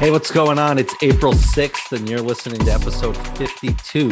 [0.00, 0.78] Hey, what's going on?
[0.78, 4.08] It's April 6th, and you're listening to episode 52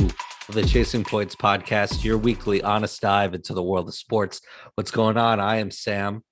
[0.51, 4.43] of the Chasing Points podcast, your weekly honest dive into the world of sports.
[4.75, 5.41] What's going on?
[5.41, 6.25] I am Sam.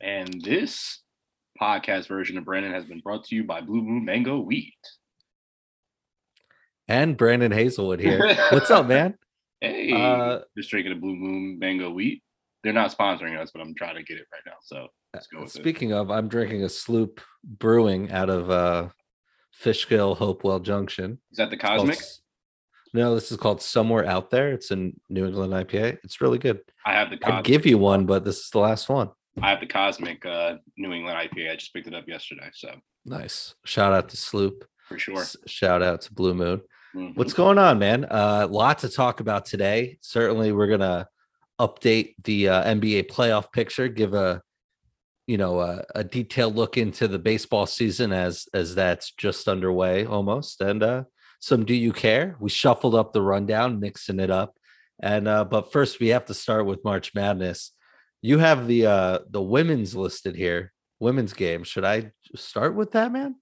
[0.00, 1.00] And this
[1.62, 4.74] podcast version of Brandon has been brought to you by Blue Moon Mango Wheat.
[6.88, 8.18] And Brandon Hazelwood here.
[8.50, 9.14] What's up, man?
[9.60, 12.24] Hey, uh, just drinking a Blue Moon Mango Wheat.
[12.64, 14.56] They're not sponsoring us, but I'm trying to get it right now.
[14.64, 15.46] So let's go.
[15.46, 15.94] Speaking it.
[15.98, 18.88] of, I'm drinking a Sloop Brewing out of uh,
[19.58, 21.18] Fishkill Hopewell Junction.
[21.30, 21.98] Is that the Cosmic?
[22.92, 24.52] No, this is called Somewhere Out There.
[24.52, 25.98] It's in New England IPA.
[26.04, 26.60] It's really good.
[26.86, 27.16] I have the.
[27.16, 27.38] Cosmic.
[27.38, 29.10] I'd give you one, but this is the last one.
[29.42, 31.50] I have the Cosmic uh, New England IPA.
[31.50, 32.50] I just picked it up yesterday.
[32.52, 32.72] So
[33.04, 33.54] nice.
[33.64, 34.64] Shout out to Sloop.
[34.86, 35.20] For sure.
[35.20, 36.60] S- shout out to Blue Moon.
[36.94, 37.14] Mm-hmm.
[37.14, 38.04] What's going on, man?
[38.04, 39.98] Uh, lot to talk about today.
[40.00, 41.08] Certainly, we're gonna
[41.60, 44.40] update the uh, NBA playoff picture, give a
[45.26, 50.04] you know a, a, detailed look into the baseball season as as that's just underway
[50.04, 51.04] almost, and uh,
[51.40, 52.36] some do you care?
[52.40, 54.54] We shuffled up the rundown, mixing it up,
[55.02, 57.72] and uh, but first we have to start with March Madness.
[58.22, 61.64] You have the uh, the women's listed here, women's game.
[61.64, 63.36] Should I start with that, man?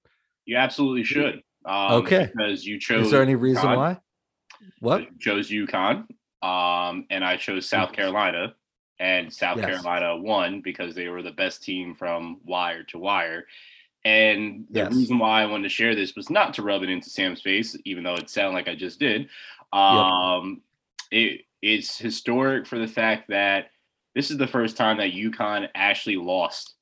[0.44, 1.42] You absolutely should.
[1.64, 2.30] Um, okay.
[2.34, 3.06] Because you chose.
[3.06, 3.76] Is there any reason UConn.
[3.76, 3.98] why?
[4.80, 5.00] What?
[5.02, 6.06] You chose UConn,
[6.42, 8.54] um, and I chose South Carolina,
[8.98, 9.66] and South yes.
[9.66, 13.46] Carolina won because they were the best team from wire to wire.
[14.04, 14.92] And the yes.
[14.92, 17.76] reason why I wanted to share this was not to rub it into Sam's face,
[17.84, 19.28] even though it sounded like I just did.
[19.72, 20.62] Um,
[21.10, 21.22] yep.
[21.22, 23.70] it, it's historic for the fact that
[24.14, 26.74] this is the first time that UConn actually lost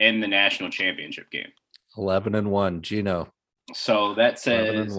[0.00, 1.52] in the national championship game.
[1.96, 3.32] 11 and 1, Gino.
[3.74, 4.98] So that says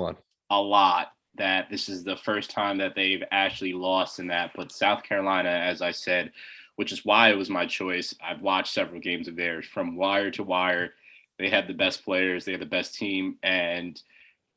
[0.49, 4.51] a lot that this is the first time that they've actually lost in that.
[4.55, 6.31] But South Carolina, as I said,
[6.75, 8.15] which is why it was my choice.
[8.23, 10.93] I've watched several games of theirs from wire to wire.
[11.37, 14.01] They have the best players, they have the best team, and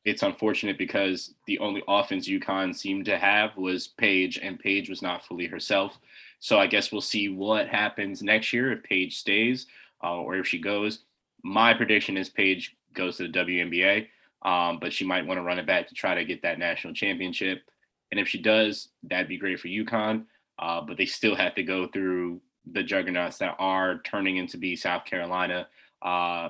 [0.05, 5.01] it's unfortunate because the only offense UConn seemed to have was Paige, and Paige was
[5.01, 5.97] not fully herself.
[6.39, 9.65] So I guess we'll see what happens next year if Paige stays
[10.03, 10.99] uh, or if she goes.
[11.43, 14.07] My prediction is Paige goes to the WNBA,
[14.43, 16.93] um, but she might want to run it back to try to get that national
[16.93, 17.61] championship.
[18.11, 20.25] And if she does, that'd be great for UConn.
[20.59, 24.75] Uh, but they still have to go through the juggernauts that are turning into be
[24.75, 25.67] South Carolina
[26.01, 26.49] uh,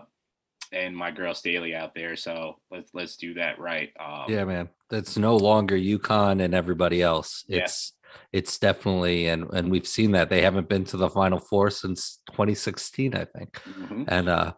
[0.72, 2.16] and my girl Staley out there.
[2.16, 3.92] So let's let's do that right.
[4.00, 7.46] Um, yeah, man, that's no longer UConn and everybody else.
[7.48, 8.40] It's yeah.
[8.40, 12.20] it's definitely and and we've seen that they haven't been to the Final Four since
[12.32, 13.54] 2016, I think.
[13.64, 14.04] Mm-hmm.
[14.08, 14.54] And uh,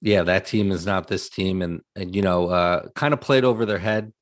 [0.00, 3.44] yeah, that team is not this team, and and you know, uh, kind of played
[3.44, 4.12] over their head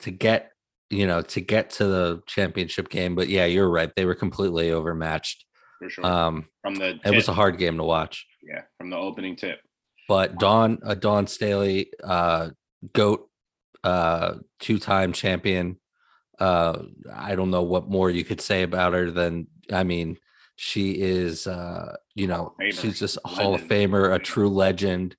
[0.00, 0.52] to get
[0.90, 3.14] you know to get to the championship game.
[3.14, 5.44] But yeah, you're right; they were completely overmatched.
[5.78, 6.06] For sure.
[6.06, 7.06] Um, from the tip.
[7.06, 8.26] it was a hard game to watch.
[8.42, 9.60] Yeah, from the opening tip.
[10.08, 12.50] But Dawn, uh, Dawn Staley, uh,
[12.92, 13.28] goat,
[13.82, 15.80] uh, two-time champion.
[16.38, 16.82] Uh,
[17.12, 20.18] I don't know what more you could say about her than I mean,
[20.56, 25.16] she is, uh, you know, she's just a Hall of Famer, a true legend,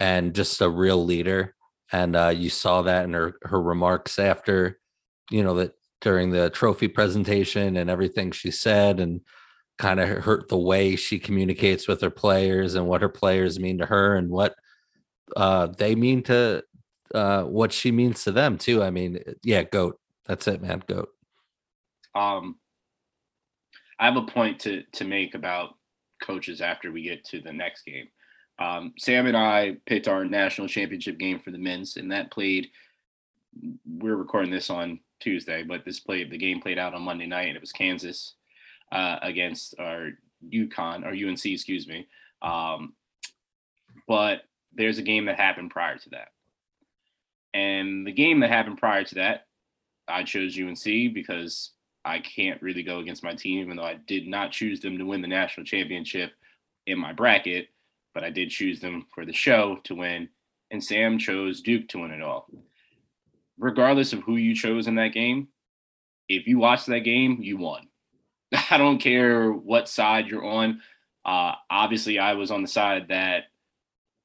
[0.00, 1.54] and just a real leader.
[1.92, 4.78] And uh, you saw that in her her remarks after,
[5.30, 9.20] you know, that during the trophy presentation and everything she said, and
[9.78, 13.78] kind of hurt the way she communicates with her players and what her players mean
[13.78, 14.54] to her and what
[15.36, 16.62] uh, they mean to
[17.14, 18.82] uh, what she means to them too.
[18.82, 19.98] I mean, yeah, goat.
[20.26, 20.82] That's it, man.
[20.86, 21.08] Goat.
[22.14, 22.56] Um,
[23.98, 25.74] I have a point to to make about
[26.22, 28.08] coaches after we get to the next game.
[28.58, 32.68] Um, Sam and I picked our national championship game for the men's, and that played.
[33.86, 37.48] We're recording this on Tuesday, but this played the game played out on Monday night,
[37.48, 38.34] and it was Kansas
[38.92, 40.10] uh, against our
[40.48, 42.06] UConn or UNC, excuse me.
[42.42, 42.94] Um,
[44.06, 44.42] but
[44.74, 46.28] there's a game that happened prior to that,
[47.54, 49.46] and the game that happened prior to that,
[50.06, 51.70] I chose UNC because
[52.04, 55.04] I can't really go against my team, even though I did not choose them to
[55.04, 56.32] win the national championship
[56.86, 57.68] in my bracket,
[58.14, 60.28] but I did choose them for the show to win.
[60.70, 62.46] And Sam chose Duke to win it all.
[63.58, 65.48] Regardless of who you chose in that game,
[66.28, 67.88] if you watched that game, you won.
[68.70, 70.80] I don't care what side you're on.
[71.24, 73.44] Uh, obviously, I was on the side that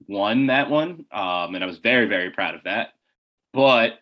[0.07, 2.89] won that one, um, and I was very, very proud of that.
[3.53, 3.99] But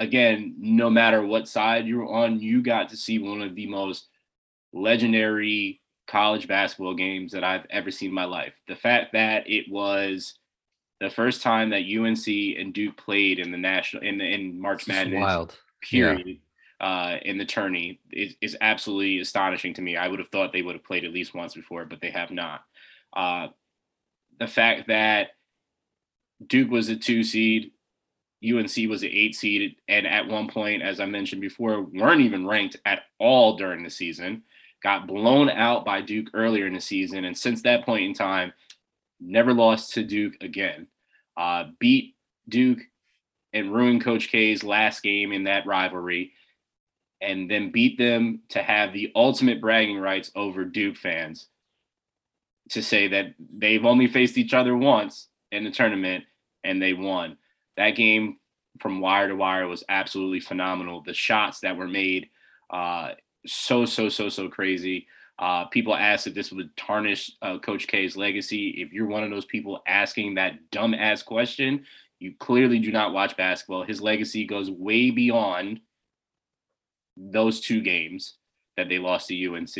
[0.00, 4.08] again, no matter what side you're on, you got to see one of the most
[4.72, 8.54] legendary college basketball games that I've ever seen in my life.
[8.66, 10.34] The fact that it was
[11.00, 12.26] the first time that UNC
[12.58, 15.58] and Duke played in the national in the in March Madness wild.
[15.82, 16.38] period
[16.80, 16.86] yeah.
[16.86, 19.96] uh, in the tourney is, is absolutely astonishing to me.
[19.96, 22.30] I would have thought they would have played at least once before, but they have
[22.30, 22.62] not.
[23.14, 23.48] Uh,
[24.38, 25.28] the fact that
[26.46, 27.72] Duke was a two seed,
[28.42, 32.46] UNC was an eight seed, and at one point, as I mentioned before, weren't even
[32.46, 34.42] ranked at all during the season.
[34.82, 38.52] Got blown out by Duke earlier in the season, and since that point in time,
[39.20, 40.86] never lost to Duke again.
[41.36, 42.14] Uh, beat
[42.48, 42.80] Duke
[43.52, 46.32] and ruined Coach K's last game in that rivalry,
[47.20, 51.48] and then beat them to have the ultimate bragging rights over Duke fans
[52.70, 56.24] to say that they've only faced each other once in the tournament
[56.64, 57.36] and they won.
[57.80, 58.36] That game
[58.78, 61.02] from wire to wire was absolutely phenomenal.
[61.02, 62.28] The shots that were made,
[62.68, 63.12] uh,
[63.46, 65.06] so so so so crazy.
[65.38, 68.68] Uh, people asked if this would tarnish uh, Coach K's legacy.
[68.82, 71.86] If you're one of those people asking that dumb ass question,
[72.18, 73.82] you clearly do not watch basketball.
[73.82, 75.80] His legacy goes way beyond
[77.16, 78.34] those two games
[78.76, 79.76] that they lost to UNC.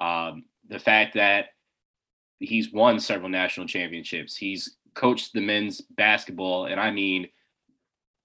[0.00, 1.46] Um, the fact that
[2.38, 7.28] he's won several national championships, he's coached the men's basketball, and I mean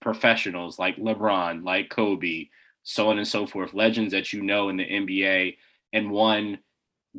[0.01, 2.47] professionals like LeBron, like Kobe,
[2.83, 5.57] so on and so forth, legends that you know in the NBA,
[5.93, 6.59] and won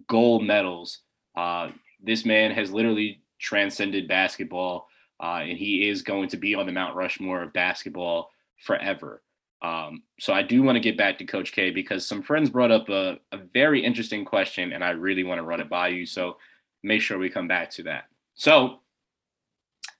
[0.08, 1.00] gold medals.
[1.36, 1.70] Uh,
[2.02, 4.88] this man has literally transcended basketball,
[5.22, 8.30] uh, and he is going to be on the Mount Rushmore of basketball
[8.64, 9.22] forever.
[9.62, 12.70] Um, so I do want to get back to Coach K because some friends brought
[12.70, 16.06] up a, a very interesting question, and I really want to run it by you.
[16.06, 16.38] So
[16.82, 18.04] make sure we come back to that.
[18.34, 18.80] So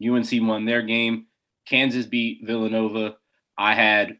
[0.02, 1.26] UNC won their game.
[1.66, 3.16] Kansas beat Villanova.
[3.56, 4.18] I had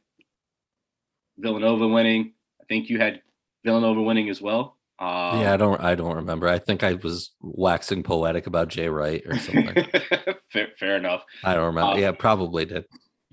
[1.39, 2.35] Villanova winning.
[2.61, 3.23] I think you had
[3.65, 4.77] Villanova winning as well.
[4.99, 5.81] Um, yeah, I don't.
[5.81, 6.47] I don't remember.
[6.47, 9.87] I think I was waxing poetic about Jay Wright or something.
[10.53, 11.25] fair, fair, enough.
[11.43, 11.93] I don't remember.
[11.93, 12.85] Um, yeah, probably did.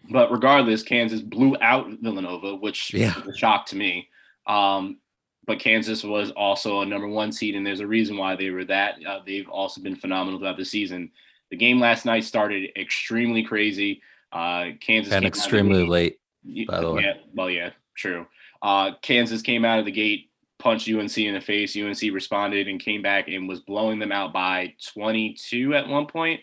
[0.09, 3.13] But regardless, Kansas blew out Villanova, which yeah.
[3.19, 4.07] was a shock to me.
[4.47, 5.00] Um,
[5.45, 8.65] but Kansas was also a number one seed, and there's a reason why they were
[8.65, 8.95] that.
[9.06, 11.12] Uh, they've also been phenomenal throughout the season.
[11.51, 14.01] The game last night started extremely crazy.
[14.31, 16.19] Uh, Kansas and extremely late.
[16.67, 18.27] By the way, yeah, well, yeah, true.
[18.61, 20.29] Uh, Kansas came out of the gate,
[20.59, 21.75] punched UNC in the face.
[21.75, 26.41] UNC responded and came back and was blowing them out by 22 at one point.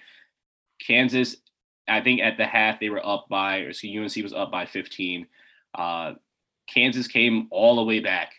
[0.80, 1.36] Kansas,
[1.88, 4.66] I think at the half they were up by, or so UNC was up by
[4.66, 5.26] 15.
[5.74, 6.14] Uh,
[6.66, 8.32] Kansas came all the way back,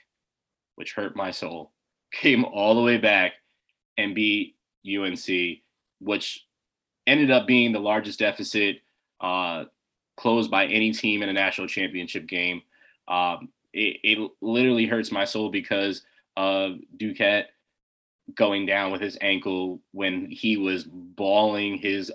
[0.76, 1.72] which hurt my soul.
[2.14, 3.34] Came all the way back
[3.98, 4.56] and beat
[4.88, 5.60] UNC,
[6.00, 6.45] which
[7.08, 8.78] ended up being the largest deficit
[9.22, 9.66] uh,
[10.18, 12.62] closed by any team in a national championship game.
[13.08, 16.04] Um, it, it, literally hurts my soul because
[16.38, 17.46] of Duquette
[18.34, 22.12] going down with his ankle when he was bawling his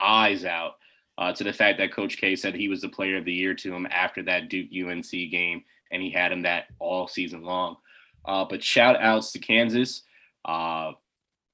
[0.00, 0.74] eyes out.
[1.18, 3.52] Uh, to the fact that Coach K said he was the player of the year
[3.52, 7.76] to him after that Duke UNC game, and he had him that all season long.
[8.24, 10.02] Uh, but shout outs to Kansas
[10.46, 10.92] uh,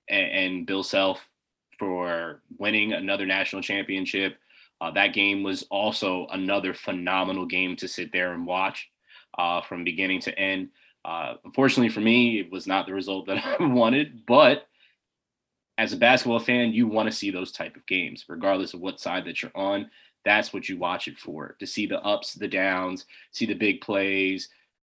[0.09, 1.29] and, and Bill Self
[1.79, 4.37] for winning another national championship.
[4.81, 8.89] Uh, that game was also another phenomenal game to sit there and watch
[9.39, 10.69] uh, from beginning to end.
[11.05, 14.67] Uh, unfortunately for me, it was not the result that I wanted, but
[15.79, 19.01] as a basketball fan, you want to see those type of games, regardless of what
[19.01, 19.91] side that you're on.
[20.25, 23.81] That's what you watch it for, to see the ups, the downs, see the big
[23.81, 24.49] plays.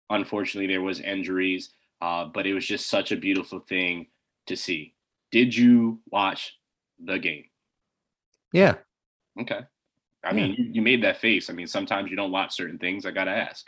[0.09, 4.07] Unfortunately, there was injuries, uh, but it was just such a beautiful thing
[4.47, 4.93] to see.
[5.31, 6.57] Did you watch
[7.03, 7.45] the game?
[8.53, 8.75] Yeah.
[9.39, 9.61] Okay.
[10.23, 10.33] I yeah.
[10.33, 11.49] mean, you, you, made that face.
[11.49, 13.05] I mean, sometimes you don't watch certain things.
[13.05, 13.65] I gotta ask.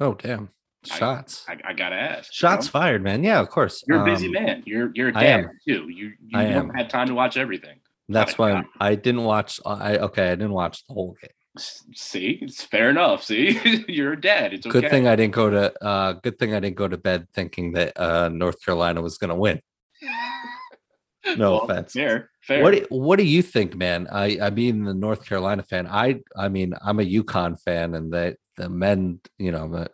[0.00, 0.50] Oh damn!
[0.84, 1.44] Shots.
[1.48, 2.32] I, I, I gotta ask.
[2.32, 2.72] Shots you know?
[2.72, 3.24] fired, man.
[3.24, 3.82] Yeah, of course.
[3.86, 4.62] You're a busy um, man.
[4.64, 5.88] You're you're a dad too.
[5.88, 6.74] You you I don't am.
[6.74, 7.80] have time to watch everything.
[8.08, 9.60] That's why I didn't watch.
[9.66, 10.28] I okay.
[10.28, 11.30] I didn't watch the whole game.
[11.58, 13.24] See, it's fair enough.
[13.24, 14.54] See, you're a dad.
[14.54, 14.80] It's okay.
[14.80, 15.84] Good thing I didn't go to.
[15.84, 19.36] uh Good thing I didn't go to bed thinking that uh North Carolina was gonna
[19.36, 19.60] win.
[21.36, 21.92] No well, offense.
[21.92, 22.62] Fair, fair.
[22.62, 24.06] What do, What do you think, man?
[24.10, 25.86] I I mean, the North Carolina fan.
[25.86, 29.86] I I mean, I'm a UConn fan, and that the men, you know,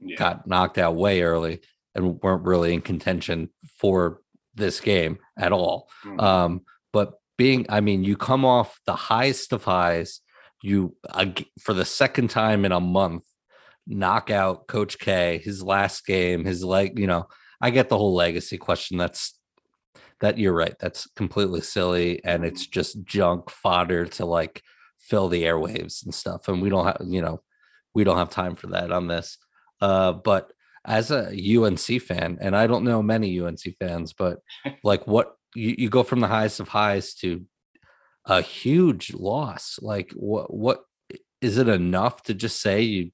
[0.00, 0.16] yeah.
[0.16, 1.60] got knocked out way early
[1.94, 4.20] and weren't really in contention for
[4.54, 5.88] this game at all.
[6.04, 6.20] Mm-hmm.
[6.20, 6.60] Um,
[6.92, 10.20] but being, I mean, you come off the highest of highs.
[10.62, 11.26] You uh,
[11.60, 13.24] for the second time in a month,
[13.86, 15.40] knock out Coach K.
[15.42, 16.98] His last game, his leg.
[16.98, 17.26] You know,
[17.60, 18.96] I get the whole legacy question.
[18.96, 19.38] That's
[20.22, 20.76] that you're right.
[20.80, 24.62] That's completely silly and it's just junk fodder to like
[24.98, 26.48] fill the airwaves and stuff.
[26.48, 27.42] And we don't have, you know,
[27.92, 29.36] we don't have time for that on this.
[29.80, 30.52] Uh, but
[30.84, 34.38] as a UNC fan, and I don't know many UNC fans, but
[34.84, 37.44] like what you, you go from the highest of highs to
[38.24, 39.80] a huge loss.
[39.82, 40.84] Like what what
[41.40, 43.10] is it enough to just say you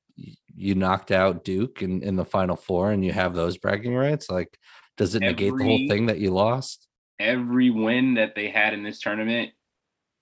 [0.54, 4.28] you knocked out Duke in, in the final four and you have those bragging rights?
[4.28, 4.58] Like
[4.98, 6.87] does it negate the whole thing that you lost?
[7.18, 9.52] Every win that they had in this tournament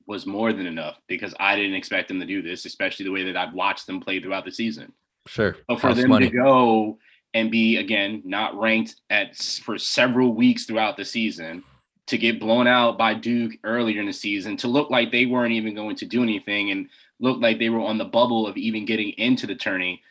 [0.07, 3.25] was more than enough because I didn't expect them to do this, especially the way
[3.25, 4.93] that I've watched them play throughout the season.
[5.27, 5.57] Sure.
[5.67, 6.31] But for House them money.
[6.31, 6.99] to go
[7.35, 11.65] and be again not ranked at for several weeks throughout the season,
[12.07, 15.53] to get blown out by Duke earlier in the season, to look like they weren't
[15.53, 16.89] even going to do anything and
[17.19, 20.03] look like they were on the bubble of even getting into the tourney,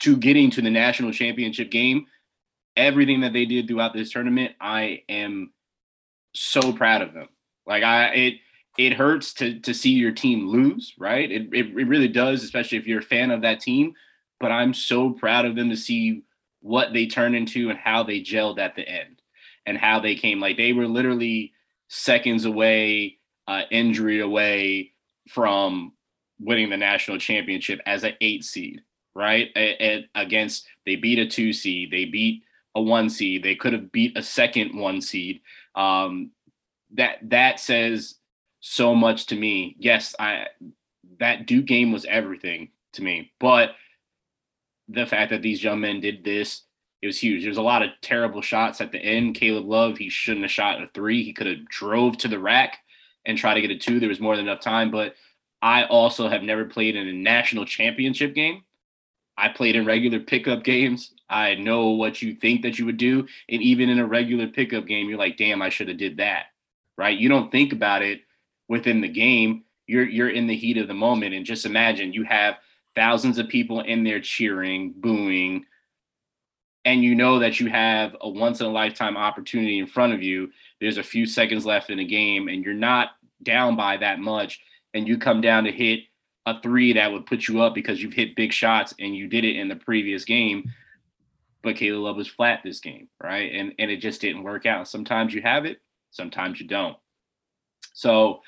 [0.00, 2.06] to getting to the national championship game,
[2.76, 5.52] everything that they did throughout this tournament, I am
[6.34, 7.28] so proud of them.
[7.66, 8.34] Like I it
[8.78, 11.30] it hurts to to see your team lose, right?
[11.30, 13.94] It, it it really does, especially if you're a fan of that team.
[14.40, 16.22] But I'm so proud of them to see
[16.60, 19.20] what they turned into and how they gelled at the end
[19.66, 20.40] and how they came.
[20.40, 21.52] Like they were literally
[21.88, 24.92] seconds away, uh, injury away
[25.28, 25.92] from
[26.40, 28.80] winning the national championship as an eight seed,
[29.14, 29.48] right?
[29.56, 32.44] And against they beat a two seed, they beat
[32.74, 35.40] a one seed, they could have beat a second one seed.
[35.74, 36.32] Um,
[36.94, 38.14] that that says
[38.60, 39.76] so much to me.
[39.78, 40.46] Yes, I
[41.20, 43.70] that Duke game was everything to me, but
[44.88, 46.62] the fact that these young men did this,
[47.02, 47.44] it was huge.
[47.44, 49.34] There's a lot of terrible shots at the end.
[49.34, 51.22] Caleb Love, he shouldn't have shot a three.
[51.22, 52.78] He could have drove to the rack
[53.26, 54.00] and try to get a two.
[54.00, 55.14] There was more than enough time, but
[55.60, 58.62] I also have never played in a national championship game.
[59.38, 61.12] I played in regular pickup games.
[61.30, 64.86] I know what you think that you would do, and even in a regular pickup
[64.86, 66.46] game, you're like, "Damn, I should have did that."
[66.96, 67.16] Right?
[67.16, 68.22] You don't think about it
[68.66, 69.64] within the game.
[69.86, 72.56] You're you're in the heat of the moment, and just imagine you have
[72.96, 75.64] thousands of people in there cheering, booing,
[76.84, 80.22] and you know that you have a once in a lifetime opportunity in front of
[80.22, 80.50] you.
[80.80, 83.10] There's a few seconds left in the game, and you're not
[83.44, 84.60] down by that much,
[84.94, 86.00] and you come down to hit
[86.48, 89.44] a three that would put you up because you've hit big shots and you did
[89.44, 90.70] it in the previous game.
[91.62, 93.52] But Caleb Love was flat this game, right?
[93.52, 94.88] And and it just didn't work out.
[94.88, 96.96] Sometimes you have it, sometimes you don't.
[97.94, 98.40] So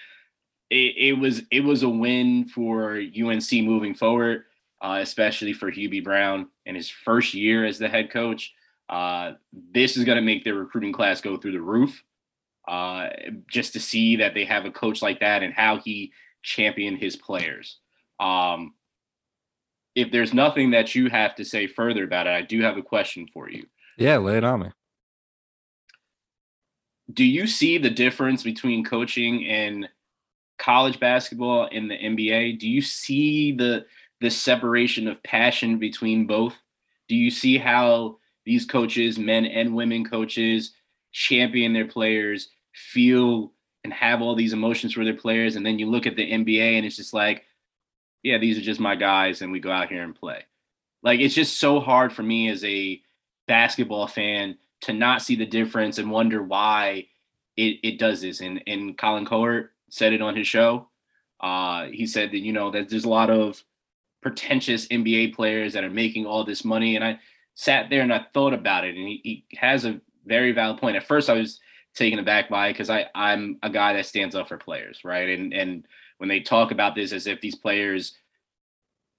[0.70, 4.44] it, it was it was a win for UNC moving forward,
[4.80, 8.54] uh, especially for Hubie Brown in his first year as the head coach.
[8.88, 9.32] Uh,
[9.72, 12.02] this is going to make their recruiting class go through the roof.
[12.68, 13.08] Uh,
[13.48, 17.16] just to see that they have a coach like that and how he championed his
[17.16, 17.78] players.
[18.20, 18.74] Um,
[19.94, 22.82] if there's nothing that you have to say further about it, I do have a
[22.82, 23.66] question for you.
[23.98, 24.70] Yeah, lay it on me.
[27.12, 29.88] Do you see the difference between coaching in
[30.58, 32.60] college basketball and the NBA?
[32.60, 33.86] Do you see the
[34.20, 36.54] the separation of passion between both?
[37.08, 40.72] Do you see how these coaches, men and women coaches,
[41.10, 45.90] champion their players, feel and have all these emotions for their players, and then you
[45.90, 47.44] look at the NBA and it's just like,
[48.22, 50.44] yeah, these are just my guys, and we go out here and play.
[51.02, 53.00] Like it's just so hard for me as a
[53.48, 57.06] basketball fan to not see the difference and wonder why
[57.56, 58.40] it, it does this.
[58.40, 60.88] And and Colin Cowherd said it on his show.
[61.40, 63.62] Uh, he said that you know that there's a lot of
[64.20, 67.18] pretentious NBA players that are making all this money, and I
[67.54, 70.96] sat there and I thought about it, and he, he has a very valid point.
[70.96, 71.60] At first, I was
[71.94, 75.28] taken aback by because I I'm a guy that stands up for players, right?
[75.28, 75.86] And and
[76.18, 78.14] when they talk about this as if these players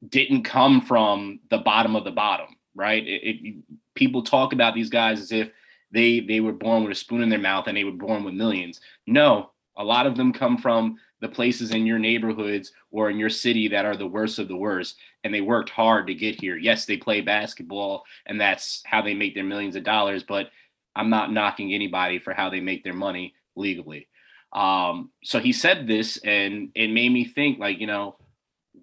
[0.07, 3.05] didn't come from the bottom of the bottom, right?
[3.05, 3.55] It, it,
[3.95, 5.49] people talk about these guys as if
[5.91, 8.33] they they were born with a spoon in their mouth and they were born with
[8.33, 8.79] millions.
[9.05, 13.29] No, a lot of them come from the places in your neighborhoods or in your
[13.29, 16.57] city that are the worst of the worst and they worked hard to get here.
[16.57, 20.49] Yes, they play basketball and that's how they make their millions of dollars, but
[20.95, 24.07] I'm not knocking anybody for how they make their money legally.
[24.53, 28.17] Um, so he said this and it made me think like, you know,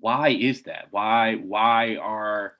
[0.00, 0.86] why is that?
[0.90, 2.54] Why why are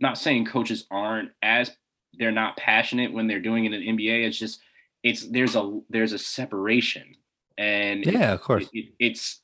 [0.00, 1.70] not saying coaches aren't as
[2.14, 4.26] they're not passionate when they're doing it in the NBA.
[4.26, 4.60] It's just
[5.02, 7.14] it's there's a there's a separation
[7.56, 8.68] and Yeah, it, of course.
[8.72, 9.40] it, it's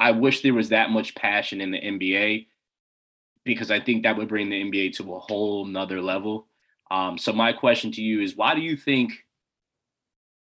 [0.00, 2.46] I wish there was that much passion in the NBA
[3.44, 6.48] because I think that would bring the NBA to a whole nother level.
[6.94, 9.12] Um, so my question to you is why do you think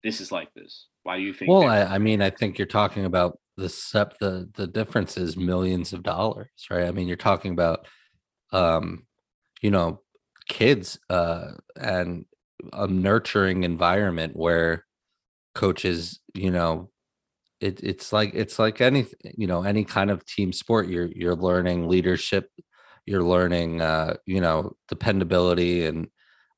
[0.04, 0.88] this is like this?
[1.04, 3.70] Why do you think Well, that- I, I mean, I think you're talking about the
[3.70, 6.86] sep the the difference is millions of dollars, right?
[6.88, 7.88] I mean, you're talking about
[8.52, 9.06] um,
[9.62, 10.02] you know,
[10.50, 12.26] kids uh and
[12.74, 14.86] a nurturing environment where
[15.54, 16.90] coaches, you know,
[17.62, 21.36] it, it's like it's like any you know any kind of team sport you're you're
[21.36, 22.50] learning leadership
[23.06, 26.08] you're learning uh you know dependability and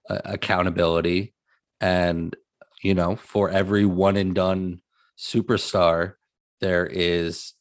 [0.09, 1.33] uh, accountability
[1.81, 2.35] and
[2.81, 4.81] you know for every one and done
[5.17, 6.13] superstar
[6.61, 7.53] there is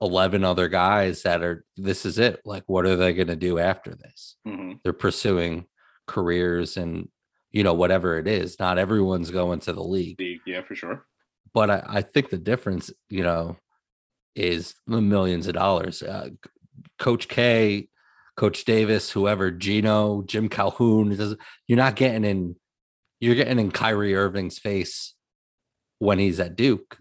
[0.00, 3.58] 11 other guys that are this is it like what are they going to do
[3.58, 4.80] after this Mhm.
[4.82, 5.66] they're pursuing
[6.06, 7.08] careers and
[7.50, 11.06] you know whatever it is not everyone's going to the league The- yeah, for sure.
[11.54, 13.56] but I, I think the difference, you know,
[14.34, 16.02] is the millions of dollars.
[16.02, 16.28] Uh,
[16.98, 17.88] Coach K,
[18.38, 22.54] Coach Davis, whoever, Gino, Jim Calhoun, you're not getting in,
[23.18, 25.14] you're getting in Kyrie Irving's face
[25.98, 26.96] when he's at Duke.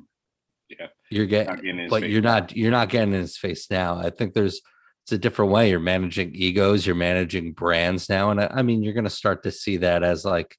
[0.67, 0.87] Yeah.
[1.11, 2.11] You're getting, getting but face.
[2.11, 3.99] you're not, you're not getting in his face now.
[3.99, 4.61] I think there's,
[5.05, 5.69] it's a different way.
[5.69, 8.31] You're managing egos, you're managing brands now.
[8.31, 10.57] And I, I mean, you're going to start to see that as like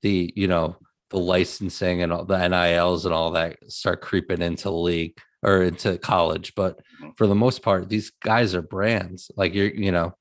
[0.00, 0.78] the, you know,
[1.10, 5.62] the licensing and all the NILs and all that start creeping into the league or
[5.62, 6.54] into college.
[6.56, 7.10] But mm-hmm.
[7.16, 9.30] for the most part, these guys are brands.
[9.36, 10.16] Like you're, you know,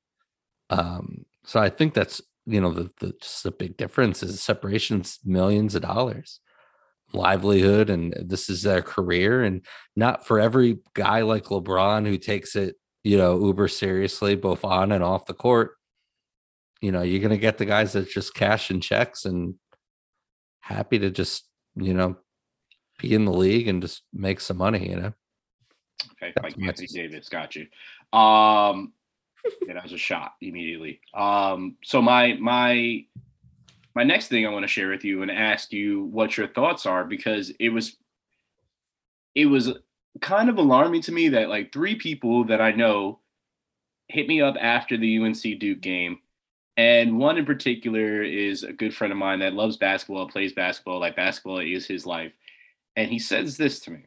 [0.70, 5.20] um, so I think that's you know the, the just the big difference is separations
[5.24, 6.40] millions of dollars
[7.14, 9.66] livelihood and this is their career and
[9.96, 14.92] not for every guy like lebron who takes it you know uber seriously both on
[14.92, 15.72] and off the court
[16.82, 19.56] you know you're going to get the guys that just cash and checks and
[20.60, 22.16] happy to just you know
[23.04, 25.14] be in the league and just make some money, you know.
[26.14, 27.68] Okay, That's like Anthony Davis, got you.
[28.18, 28.94] Um,
[29.68, 31.02] yeah, that was a shot immediately.
[31.14, 33.06] Um, so my my
[33.96, 36.86] my next thing I want to share with you and ask you what your thoughts
[36.86, 37.98] are because it was
[39.36, 39.72] it was
[40.22, 43.20] kind of alarming to me that like three people that I know
[44.08, 46.20] hit me up after the UNC Duke game.
[46.76, 51.00] And one in particular is a good friend of mine that loves basketball, plays basketball,
[51.00, 52.32] like basketball is his life.
[52.96, 54.06] And he says this to me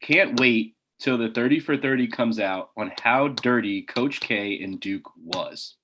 [0.00, 4.80] Can't wait till the 30 for 30 comes out on how dirty Coach K and
[4.80, 5.76] Duke was.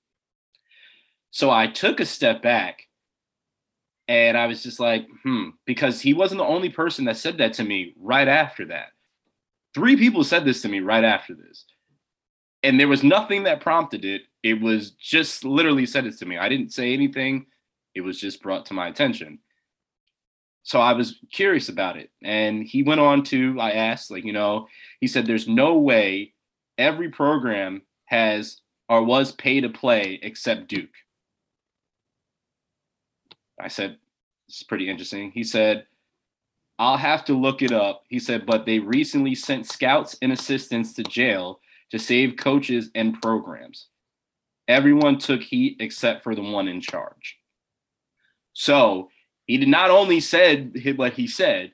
[1.31, 2.83] So I took a step back
[4.07, 7.53] and I was just like, hmm, because he wasn't the only person that said that
[7.53, 8.89] to me right after that.
[9.73, 11.65] Three people said this to me right after this.
[12.63, 14.23] And there was nothing that prompted it.
[14.43, 16.37] It was just literally said it to me.
[16.37, 17.47] I didn't say anything.
[17.93, 19.39] It was just brought to my attention
[20.65, 22.09] so I was curious about it.
[22.23, 24.67] And he went on to, I asked, like, you know,
[24.99, 26.33] he said, there's no way
[26.79, 30.89] every program has or was pay to play except Duke.
[33.61, 33.97] I said,
[34.47, 35.29] it's pretty interesting.
[35.31, 35.85] He said,
[36.79, 38.03] I'll have to look it up.
[38.09, 41.59] He said, but they recently sent scouts and assistants to jail
[41.91, 43.85] to save coaches and programs.
[44.67, 47.37] Everyone took heat except for the one in charge.
[48.53, 49.09] So
[49.45, 51.71] he did not only said what he said,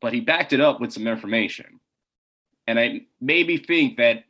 [0.00, 1.80] but he backed it up with some information.
[2.66, 4.24] And I maybe think that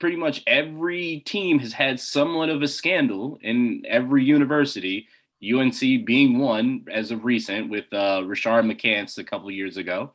[0.00, 5.06] pretty much every team has had somewhat of a scandal in every university,
[5.42, 10.12] UNC being one as of recent with uh, Rashad McCants a couple years ago.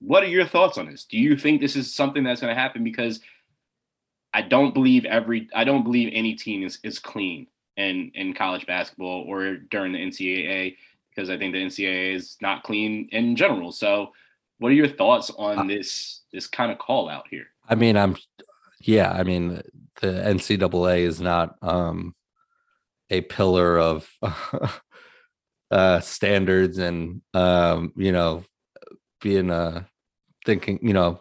[0.00, 1.04] What are your thoughts on this?
[1.04, 2.84] Do you think this is something that's going to happen?
[2.84, 3.20] Because
[4.32, 7.46] I don't believe every I don't believe any team is is clean
[7.76, 10.76] in in college basketball or during the NCAA
[11.10, 13.72] because I think the NCAA is not clean in general.
[13.72, 14.12] So,
[14.58, 17.46] what are your thoughts on uh, this this kind of call out here?
[17.68, 18.16] I mean, I'm
[18.80, 19.62] yeah, I mean
[20.00, 22.14] the NCAA is not um
[23.10, 24.08] a pillar of
[25.70, 28.44] uh standards and um you know
[29.20, 29.82] being uh
[30.44, 31.20] thinking you know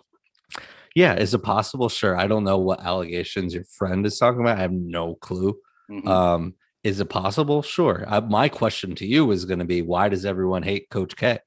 [0.96, 4.58] yeah is it possible sure i don't know what allegations your friend is talking about
[4.58, 5.58] i have no clue
[5.89, 6.08] Mm-hmm.
[6.08, 7.62] Um, is it possible?
[7.63, 8.06] Sure.
[8.08, 11.39] Uh, my question to you is going to be why does everyone hate Coach K?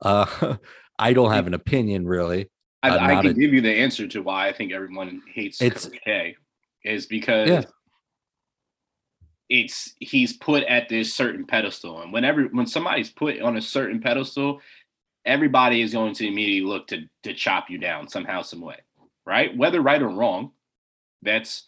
[0.00, 0.56] Uh,
[0.98, 2.50] I don't have an opinion really.
[2.82, 5.88] I, I can a, give you the answer to why I think everyone hates Coach
[6.04, 6.36] K
[6.84, 7.64] is because yeah.
[9.48, 14.00] it's he's put at this certain pedestal, and whenever when somebody's put on a certain
[14.00, 14.60] pedestal,
[15.24, 18.76] everybody is going to immediately look to to chop you down somehow, some way,
[19.26, 19.56] right?
[19.56, 20.52] Whether right or wrong,
[21.22, 21.67] that's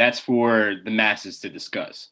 [0.00, 2.08] that's for the masses to discuss.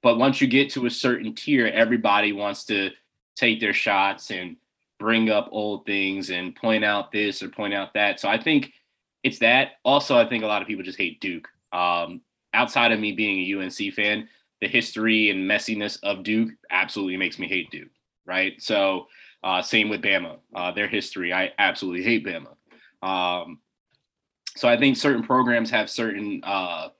[0.00, 2.90] But once you get to a certain tier, everybody wants to
[3.34, 4.58] take their shots and
[5.00, 8.20] bring up old things and point out this or point out that.
[8.20, 8.72] So I think
[9.24, 9.72] it's that.
[9.84, 11.48] Also, I think a lot of people just hate Duke.
[11.72, 12.20] Um,
[12.54, 14.28] outside of me being a UNC fan,
[14.60, 17.90] the history and messiness of Duke absolutely makes me hate Duke.
[18.24, 18.62] Right.
[18.62, 19.08] So
[19.42, 20.36] uh, same with Bama.
[20.54, 22.54] Uh, their history, I absolutely hate Bama.
[23.04, 23.58] Um,
[24.56, 26.90] so I think certain programs have certain uh,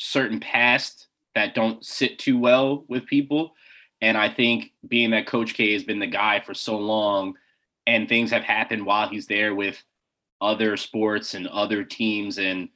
[0.00, 3.54] certain past that don't sit too well with people.
[4.00, 7.34] And I think being that Coach K has been the guy for so long
[7.86, 9.82] and things have happened while he's there with
[10.40, 12.70] other sports and other teams and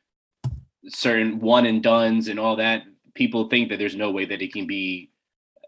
[0.88, 2.82] certain one and duns and all that,
[3.14, 5.10] people think that there's no way that it can be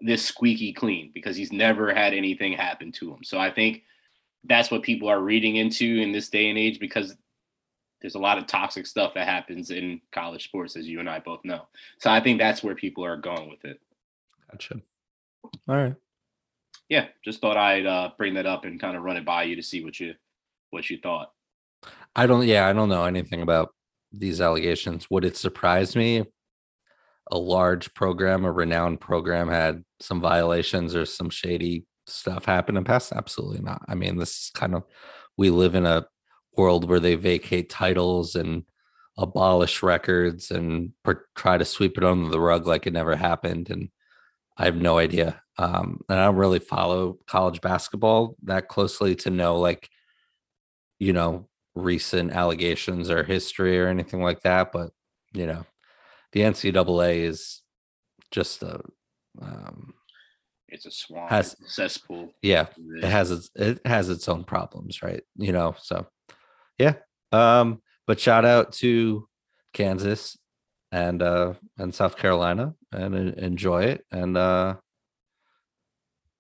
[0.02, 3.24] this squeaky clean because he's never had anything happen to him.
[3.24, 3.82] So I think
[4.44, 7.16] that's what people are reading into in this day and age because
[8.06, 11.18] there's a lot of toxic stuff that happens in college sports, as you and I
[11.18, 11.62] both know.
[11.98, 13.80] So I think that's where people are going with it.
[14.48, 14.80] Gotcha.
[15.68, 15.94] All right.
[16.88, 19.56] yeah, just thought I'd uh, bring that up and kind of run it by you
[19.56, 20.14] to see what you
[20.70, 21.32] what you thought.
[22.14, 22.46] I don't.
[22.46, 23.74] Yeah, I don't know anything about
[24.12, 25.10] these allegations.
[25.10, 26.28] Would it surprise me if
[27.32, 32.84] a large program, a renowned program, had some violations or some shady stuff happen in
[32.84, 33.10] past?
[33.10, 33.82] Absolutely not.
[33.88, 34.84] I mean, this is kind of
[35.36, 36.06] we live in a
[36.56, 38.64] world where they vacate titles and
[39.18, 43.70] abolish records and per- try to sweep it under the rug like it never happened.
[43.70, 43.88] And
[44.56, 45.42] I have no idea.
[45.58, 49.88] Um, and I don't really follow college basketball that closely to know, like,
[50.98, 54.72] you know, recent allegations or history or anything like that.
[54.72, 54.90] But,
[55.32, 55.64] you know,
[56.32, 57.62] the NCAA is
[58.30, 58.80] just a,
[59.40, 59.94] um,
[60.68, 62.32] it's a swamp, has, cesspool.
[62.42, 62.66] Yeah,
[62.96, 65.22] it has its it has its own problems, right?
[65.36, 66.06] You know, so
[66.78, 66.94] yeah.
[67.32, 69.28] Um, but shout out to
[69.72, 70.38] Kansas
[70.92, 74.74] and uh and South Carolina and uh, enjoy it and uh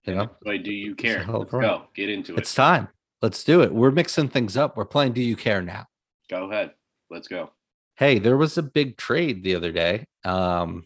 [0.04, 1.24] you know Wait, do you care?
[1.28, 1.82] Let's go.
[1.94, 2.38] Get into it.
[2.38, 2.88] It's time.
[3.22, 3.74] Let's do it.
[3.74, 4.76] We're mixing things up.
[4.76, 5.86] We're playing Do You Care now.
[6.30, 6.72] Go ahead.
[7.10, 7.50] Let's go.
[7.96, 10.84] Hey, there was a big trade the other day um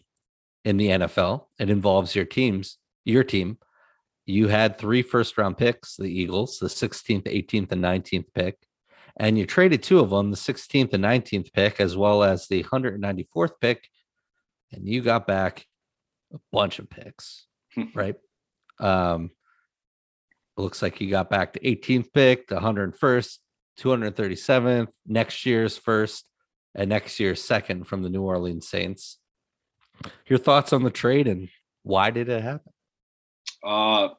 [0.65, 1.45] in the NFL.
[1.59, 3.57] It involves your teams, your team.
[4.25, 8.57] You had three first round picks, the Eagles, the 16th, 18th, and 19th pick
[9.17, 12.63] and you traded two of them, the 16th and 19th pick, as well as the
[12.63, 13.87] 194th pick,
[14.71, 15.65] and you got back
[16.33, 17.45] a bunch of picks,
[17.93, 18.15] right?
[18.79, 19.31] Um,
[20.57, 23.37] looks like you got back the 18th pick, the 101st,
[23.79, 26.25] 237th, next year's first,
[26.75, 29.17] and next year's second from the New Orleans Saints.
[30.27, 31.49] Your thoughts on the trade and
[31.83, 32.71] why did it happen?
[33.63, 34.09] Uh,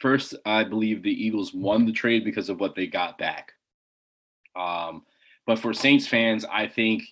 [0.00, 3.53] first, I believe the Eagles won the trade because of what they got back.
[4.56, 5.02] Um,
[5.46, 7.02] but for Saints fans, I think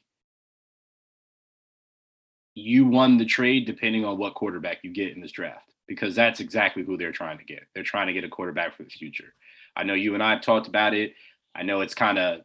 [2.54, 6.40] you won the trade depending on what quarterback you get in this draft because that's
[6.40, 7.64] exactly who they're trying to get.
[7.74, 9.34] They're trying to get a quarterback for the future.
[9.76, 11.14] I know you and I have talked about it.
[11.54, 12.40] I know it's kind of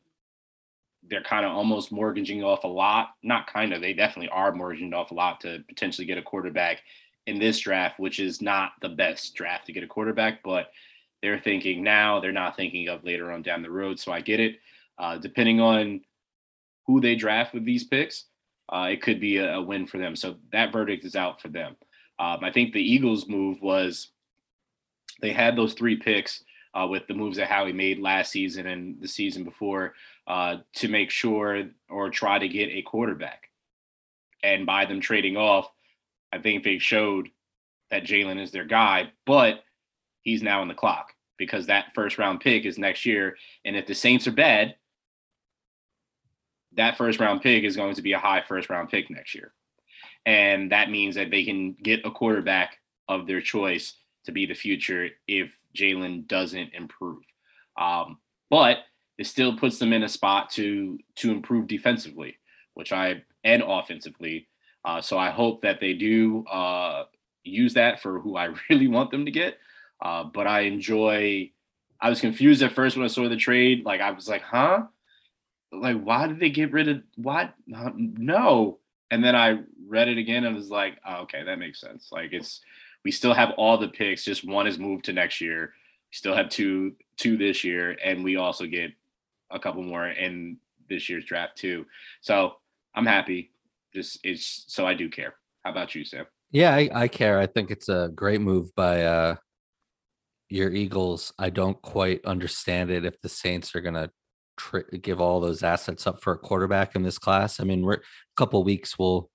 [1.09, 3.09] they're kind of almost mortgaging off a lot.
[3.23, 6.81] Not kind of, they definitely are mortgaging off a lot to potentially get a quarterback
[7.27, 10.71] in this draft, which is not the best draft to get a quarterback, but
[11.21, 13.99] they're thinking now, they're not thinking of later on down the road.
[13.99, 14.57] So I get it.
[14.97, 16.01] Uh, depending on
[16.85, 18.25] who they draft with these picks,
[18.69, 20.15] uh, it could be a, a, win for them.
[20.15, 21.75] So that verdict is out for them.
[22.19, 24.09] Um, I think the Eagles' move was
[25.21, 28.99] they had those three picks uh, with the moves that Howie made last season and
[29.01, 29.93] the season before
[30.27, 33.49] uh, to make sure or try to get a quarterback.
[34.43, 35.71] And by them trading off,
[36.31, 37.29] I think they showed
[37.89, 39.63] that Jalen is their guy, but
[40.21, 43.37] he's now in the clock because that first round pick is next year.
[43.63, 44.75] And if the Saints are bad,
[46.77, 49.53] that first round pick is going to be a high first round pick next year.
[50.25, 53.93] And that means that they can get a quarterback of their choice
[54.25, 57.23] to be the future if Jalen doesn't improve.
[57.79, 58.17] Um,
[58.49, 58.79] but
[59.17, 62.37] it still puts them in a spot to to improve defensively,
[62.73, 64.47] which I and offensively.
[64.85, 67.05] Uh, so I hope that they do uh,
[67.43, 69.57] use that for who I really want them to get.
[70.01, 71.51] Uh, but I enjoy.
[71.99, 73.83] I was confused at first when I saw the trade.
[73.85, 74.83] Like I was like, huh?
[75.71, 78.79] Like why did they get rid of what no.
[79.09, 82.09] And then i read it again and was like oh, okay that makes sense.
[82.11, 82.61] Like it's
[83.03, 85.73] we still have all the picks just one is moved to next year.
[86.11, 88.91] We still have two two this year and we also get
[89.49, 90.57] a couple more in
[90.89, 91.85] this year's draft too.
[92.21, 92.55] So
[92.95, 93.51] i'm happy.
[93.93, 95.35] Just it's so i do care.
[95.63, 96.25] How about you sam?
[96.51, 97.39] Yeah I, I care.
[97.39, 99.35] I think it's a great move by uh
[100.49, 101.33] your eagles.
[101.37, 104.09] I don't quite understand it if the saints are gonna
[105.01, 107.59] give all those assets up for a quarterback in this class.
[107.59, 108.01] I mean, we're a
[108.35, 109.29] couple weeks we'll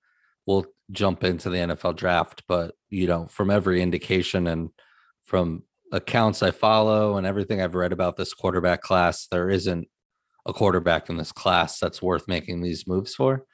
[0.45, 4.69] we'll jump into the NFL draft, but you know, from every indication and
[5.23, 9.87] from accounts I follow and everything I've read about this quarterback class, there isn't
[10.45, 13.45] a quarterback in this class that's worth making these moves for.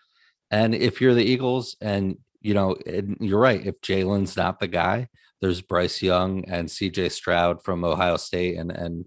[0.50, 2.78] And if you're the Eagles and you know,
[3.20, 5.10] you're right, if Jalen's not the guy,
[5.42, 9.06] there's Bryce Young and CJ Stroud from Ohio State and and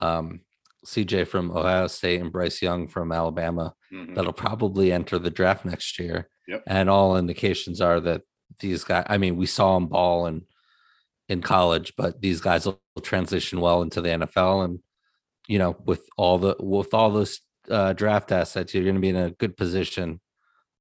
[0.00, 0.40] um
[0.86, 4.14] CJ from Ohio State and Bryce Young from Alabama mm-hmm.
[4.14, 6.28] that'll probably enter the draft next year.
[6.48, 6.62] Yep.
[6.66, 8.22] And all indications are that
[8.58, 10.42] these guys, I mean, we saw them ball in,
[11.28, 14.64] in college, but these guys will transition well into the NFL.
[14.64, 14.78] And,
[15.46, 17.40] you know, with all the, with all those
[17.70, 20.20] uh, draft assets, you're going to be in a good position,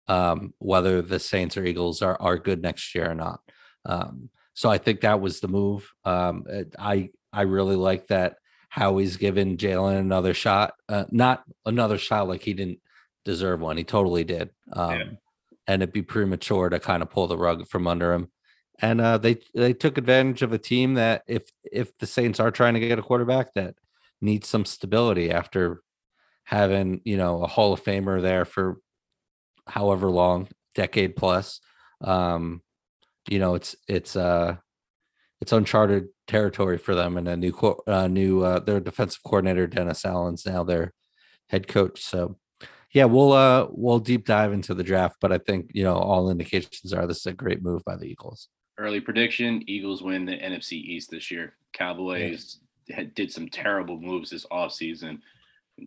[0.07, 3.41] um, whether the Saints or Eagles are, are good next year or not.
[3.85, 5.91] Um, so I think that was the move.
[6.03, 6.45] Um,
[6.77, 8.37] I, I really like that
[8.69, 10.73] Howie's given Jalen another shot.
[10.87, 12.79] Uh, not another shot like he didn't
[13.25, 13.77] deserve one.
[13.77, 14.51] He totally did.
[14.71, 15.03] Um, yeah.
[15.67, 18.29] And it'd be premature to kind of pull the rug from under him.
[18.81, 22.51] and uh, they they took advantage of a team that if if the Saints are
[22.51, 23.75] trying to get a quarterback that
[24.21, 25.81] needs some stability after
[26.43, 28.77] having you know a Hall of Famer there for
[29.67, 31.59] however long, decade plus.
[32.01, 32.61] Um,
[33.27, 34.55] you know, it's it's uh
[35.41, 37.53] it's uncharted territory for them, and a new
[37.87, 40.93] uh, new uh, their defensive coordinator Dennis Allen's now their
[41.47, 42.01] head coach.
[42.01, 42.37] So
[42.93, 46.29] yeah, we'll uh we'll deep dive into the draft, but I think you know all
[46.29, 48.47] indications are this is a great move by the Eagles.
[48.77, 51.55] Early prediction: Eagles win the NFC East this year.
[51.73, 52.95] Cowboys yeah.
[52.97, 55.19] had, did some terrible moves this offseason.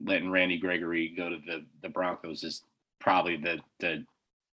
[0.05, 2.63] Letting Randy Gregory go to the the Broncos is
[3.01, 4.05] probably the the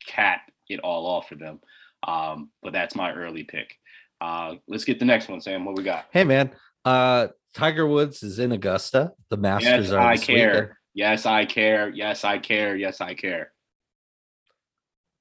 [0.06, 1.60] cap it all off for them.
[2.08, 3.76] Um, but that's my early pick.
[4.20, 5.66] Uh, let's get the next one, Sam.
[5.66, 6.06] What we got?
[6.12, 6.52] Hey, man.
[6.84, 9.14] Uh, Tiger Woods is in Augusta.
[9.30, 10.00] The Masters yes, are.
[10.00, 10.54] I care.
[10.54, 10.72] Weekend.
[10.94, 11.90] Yes, I care.
[11.90, 12.76] Yes, I care.
[12.76, 13.52] Yes, I care.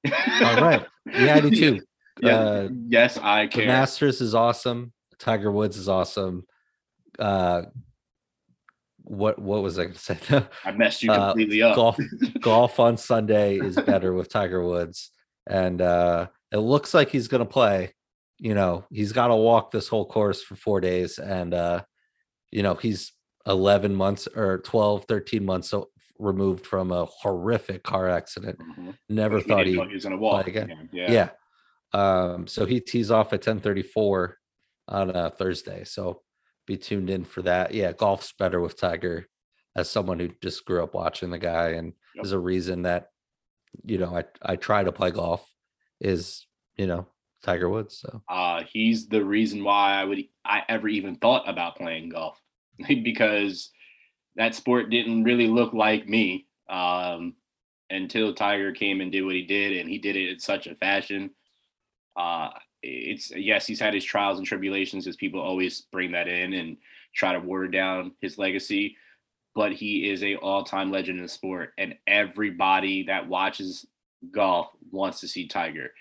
[0.05, 0.85] All right.
[1.05, 1.81] Yeah, I do too.
[2.21, 2.37] Yeah.
[2.37, 3.65] Uh, yes, I care.
[3.65, 4.93] The Masters is awesome.
[5.19, 6.45] Tiger Woods is awesome.
[7.19, 7.63] Uh,
[9.07, 10.17] what what was I going to say?
[10.65, 11.75] I messed you uh, completely uh, up.
[11.75, 11.97] Golf
[12.41, 15.11] golf on Sunday is better with Tiger Woods,
[15.47, 17.93] and uh, it looks like he's going to play.
[18.39, 21.83] You know, he's got to walk this whole course for four days, and uh,
[22.51, 23.13] you know he's
[23.47, 28.59] 11 months or 12, 13 months so removed from a horrific car accident.
[28.59, 28.91] Mm-hmm.
[29.09, 30.89] Never thought he, he, was to walk again.
[30.91, 31.11] Yeah.
[31.11, 31.29] yeah.
[31.93, 34.33] Um, so he tees off at 10:34
[34.89, 35.83] on a Thursday.
[35.83, 36.21] So
[36.65, 37.73] be tuned in for that.
[37.73, 39.27] Yeah, golf's better with Tiger
[39.75, 41.93] as someone who just grew up watching the guy and yep.
[42.15, 43.07] there's a reason that
[43.85, 45.47] you know I I try to play golf
[45.99, 46.45] is,
[46.75, 47.07] you know,
[47.43, 47.99] Tiger Woods.
[47.99, 52.39] So uh he's the reason why I would I ever even thought about playing golf
[52.87, 53.71] because
[54.35, 57.35] that sport didn't really look like me um
[57.89, 60.75] until Tiger came and did what he did and he did it in such a
[60.75, 61.31] fashion
[62.15, 62.49] uh
[62.83, 66.77] it's yes, he's had his trials and tribulations, as people always bring that in and
[67.15, 68.95] try to water down his legacy.
[69.55, 73.85] But he is a all-time legend in the sport, and everybody that watches
[74.31, 75.91] golf wants to see Tiger.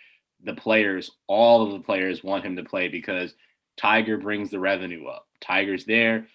[0.46, 3.34] The players, all of the players, want him to play because
[3.76, 5.26] Tiger brings the revenue up.
[5.40, 6.26] Tiger's there,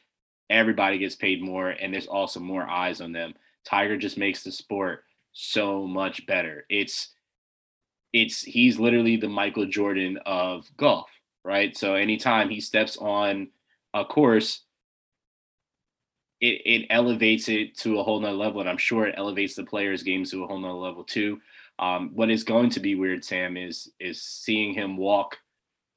[0.50, 3.34] everybody gets paid more, and there's also more eyes on them.
[3.66, 6.66] Tiger just makes the sport so much better.
[6.70, 7.10] It's
[8.14, 11.10] it's he's literally the Michael Jordan of golf,
[11.44, 11.76] right?
[11.76, 13.48] So anytime he steps on
[13.94, 14.62] a course,
[16.42, 18.60] it, it elevates it to a whole nother level.
[18.60, 21.40] And I'm sure it elevates the players' games to a whole nother level too.
[21.82, 25.38] Um, what is going to be weird, Sam, is is seeing him walk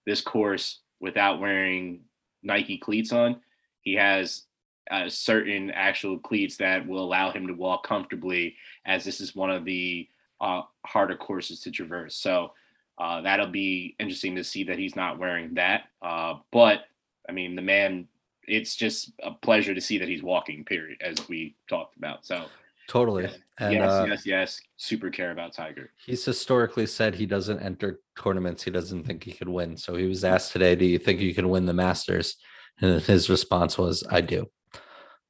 [0.07, 2.01] this course without wearing
[2.42, 3.40] Nike cleats on.
[3.83, 4.44] He has
[4.90, 9.51] uh, certain actual cleats that will allow him to walk comfortably, as this is one
[9.51, 10.09] of the
[10.40, 12.16] uh, harder courses to traverse.
[12.16, 12.53] So
[12.99, 15.85] uh, that'll be interesting to see that he's not wearing that.
[16.01, 16.85] Uh, but
[17.29, 18.09] I mean, the man,
[18.47, 20.64] it's just a pleasure to see that he's walking.
[20.64, 22.25] Period, as we talked about.
[22.25, 22.47] So
[22.88, 23.29] totally.
[23.59, 24.61] And, yes, uh, yes, yes.
[24.77, 25.90] Super care about Tiger.
[26.05, 29.77] He's historically said he doesn't enter tournaments he doesn't think he could win.
[29.77, 32.37] So he was asked today, "Do you think you can win the Masters?"
[32.81, 34.51] And his response was, "I do."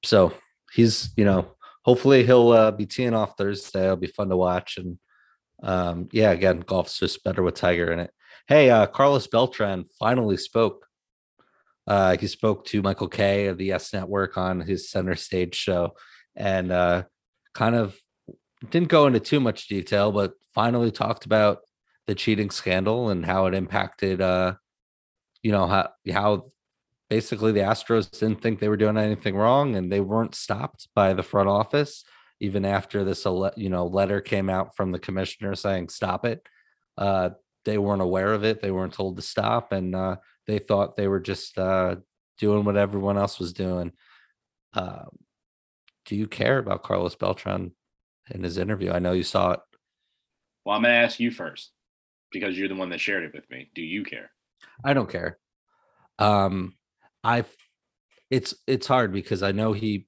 [0.05, 0.33] So
[0.73, 3.85] he's, you know, hopefully he'll uh, be teeing off Thursday.
[3.85, 4.79] It'll be fun to watch.
[4.79, 4.99] And
[5.63, 8.11] um, yeah, again, golf's just better with Tiger in it.
[8.49, 10.87] Hey, uh, Carlos Beltran finally spoke.
[11.87, 15.95] Uh, he spoke to Michael Kay of the YES Network on his center stage show
[16.35, 17.05] and uh,
[17.55, 17.97] kind of
[18.71, 21.59] didn't go into too much detail, but finally talked about
[22.07, 24.55] the cheating scandal and how it impacted, uh,
[25.43, 26.53] you know, how, how
[27.09, 31.13] basically the Astros didn't think they were doing anything wrong and they weren't stopped by
[31.13, 32.05] the front office
[32.41, 33.25] even after this
[33.57, 36.47] you know letter came out from the commissioner saying stop it.
[36.99, 37.31] Uh,
[37.65, 38.61] they weren't aware of it.
[38.61, 41.97] They weren't told to stop and uh, they thought they were just uh,
[42.39, 43.93] doing what everyone else was doing.
[44.73, 45.05] Uh,
[46.05, 47.73] do you care about carlos beltran
[48.31, 49.61] in his interview i know you saw it
[50.65, 51.73] well i'm going to ask you first
[52.33, 54.31] because you're the one that shared it with me do you care
[54.85, 55.39] i don't care
[56.19, 56.75] um
[57.25, 57.51] I've
[58.31, 60.07] it's it's hard because I know he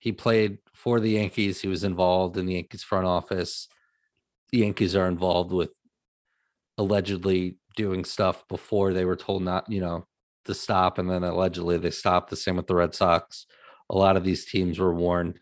[0.00, 1.60] he played for the Yankees.
[1.60, 3.68] He was involved in the Yankees front office.
[4.50, 5.70] The Yankees are involved with
[6.76, 10.06] allegedly doing stuff before they were told not, you know,
[10.44, 12.30] to stop, and then allegedly they stopped.
[12.30, 13.46] The same with the Red Sox.
[13.90, 15.38] A lot of these teams were warned.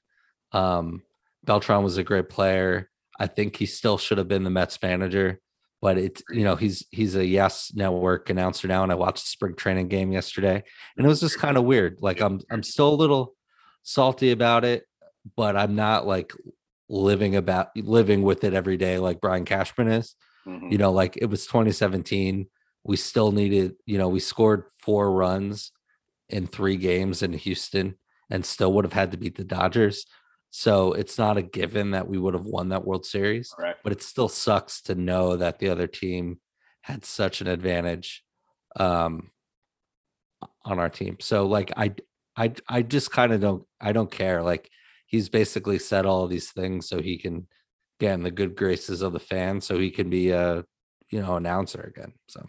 [0.52, 1.02] Um,
[1.44, 2.90] Beltran was a great player.
[3.18, 5.40] I think he still should have been the Mets manager
[5.82, 9.28] but it's you know he's he's a yes network announcer now and i watched the
[9.28, 10.62] spring training game yesterday
[10.96, 13.34] and it was just kind of weird like i'm i'm still a little
[13.82, 14.84] salty about it
[15.36, 16.32] but i'm not like
[16.88, 20.14] living about living with it every day like brian cashman is
[20.46, 20.70] mm-hmm.
[20.70, 22.46] you know like it was 2017
[22.84, 25.72] we still needed, you know, we scored four runs
[26.28, 27.96] in three games in Houston
[28.30, 30.06] and still would have had to beat the Dodgers.
[30.50, 33.80] So it's not a given that we would have won that World Series, Correct.
[33.82, 36.38] but it still sucks to know that the other team
[36.82, 38.22] had such an advantage
[38.76, 39.30] um
[40.64, 41.16] on our team.
[41.20, 41.94] So like I
[42.36, 44.42] I I just kind of don't I don't care.
[44.42, 44.68] Like
[45.06, 47.46] he's basically said all these things so he can
[48.00, 50.64] get in the good graces of the fans so he can be a
[51.10, 52.12] you know announcer again.
[52.28, 52.44] So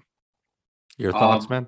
[0.97, 1.67] your thoughts, Um, man?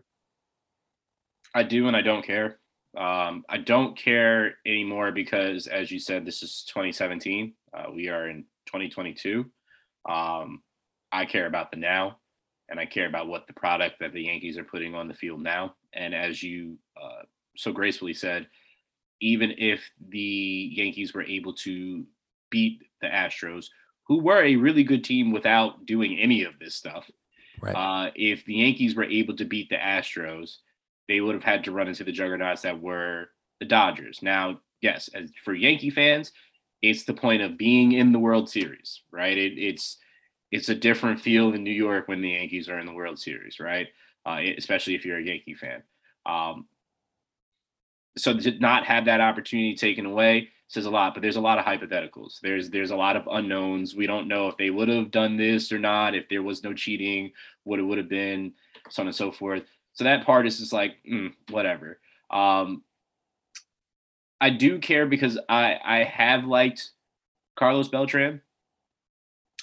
[1.54, 2.60] I do and I don't care.
[2.97, 7.53] Um, I don't care anymore because, as you said, this is 2017.
[7.71, 9.45] Uh, we are in 2022.
[10.10, 10.63] Um,
[11.12, 12.17] I care about the now,
[12.69, 15.41] and I care about what the product that the Yankees are putting on the field
[15.41, 15.75] now.
[15.93, 17.23] And as you uh,
[17.55, 18.47] so gracefully said,
[19.21, 22.03] even if the Yankees were able to
[22.49, 23.67] beat the Astros,
[24.07, 27.10] who were a really good team without doing any of this stuff,
[27.60, 27.75] Right.
[27.75, 30.57] uh, if the Yankees were able to beat the Astros,
[31.08, 34.20] they would have had to run into the juggernauts that were the Dodgers.
[34.22, 36.32] Now, yes, as for Yankee fans,
[36.82, 39.38] it's the point of being in the World Series, right?
[39.38, 39.98] It, it's
[40.52, 43.60] it's a different feel in New York when the Yankees are in the World Series,
[43.60, 43.88] right?
[44.26, 45.84] Uh, especially if you're a Yankee fan.
[46.26, 46.67] Um,
[48.17, 51.58] so to not have that opportunity taken away says a lot but there's a lot
[51.58, 55.12] of hypotheticals there's there's a lot of unknowns we don't know if they would have
[55.12, 57.32] done this or not if there was no cheating
[57.63, 58.52] what it would have been
[58.89, 59.63] so on and so forth
[59.97, 61.99] so that part is just like mm, whatever.
[62.31, 62.83] Um
[64.39, 66.91] i do care because i i have liked
[67.57, 68.41] carlos beltran.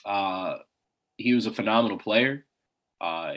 [0.04, 0.56] Uh
[1.16, 2.44] he was a phenomenal player.
[3.00, 3.34] Uh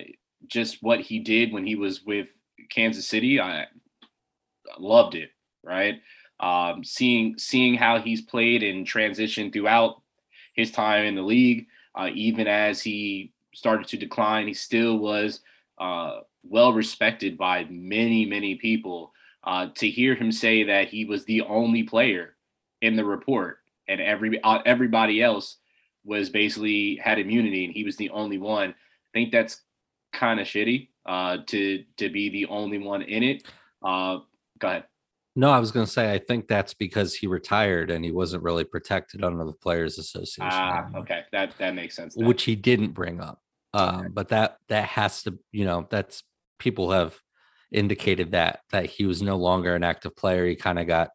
[0.48, 2.30] just what he did when he was with
[2.70, 3.66] kansas city i
[4.80, 5.32] loved it
[5.64, 6.02] right?
[6.40, 10.02] Um, seeing seeing how he's played and transitioned throughout
[10.54, 15.42] his time in the league, uh, even as he started to decline, he still was
[15.78, 19.12] uh, well respected by many many people.
[19.44, 22.36] Uh, to hear him say that he was the only player
[22.82, 25.58] in the report, and every uh, everybody else
[26.04, 28.70] was basically had immunity, and he was the only one.
[28.72, 28.74] I
[29.14, 29.62] think that's
[30.12, 33.44] kind of shitty uh, to to be the only one in it.
[33.82, 34.20] Uh,
[34.60, 34.84] go ahead.
[35.36, 38.42] No, I was going to say I think that's because he retired and he wasn't
[38.44, 42.16] really protected under the Players Association, Ah, okay, that that makes sense.
[42.16, 42.26] then.
[42.26, 43.40] which he didn't bring up.
[43.78, 46.24] Um, but that that has to, you know, that's
[46.60, 47.18] people have
[47.72, 50.46] indicated that that he was no longer an active player.
[50.46, 51.10] He kind of got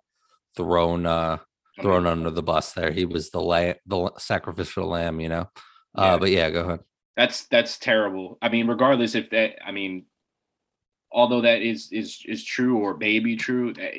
[0.56, 1.38] thrown uh
[1.80, 2.90] thrown under the bus there.
[2.90, 5.48] He was the la- the sacrificial lamb, you know.
[5.96, 6.04] Yeah.
[6.04, 6.80] Uh, but yeah, go ahead.
[7.16, 8.38] that's that's terrible.
[8.42, 10.06] I mean, regardless if that, I mean,
[11.10, 13.94] although that is is is true or be true, that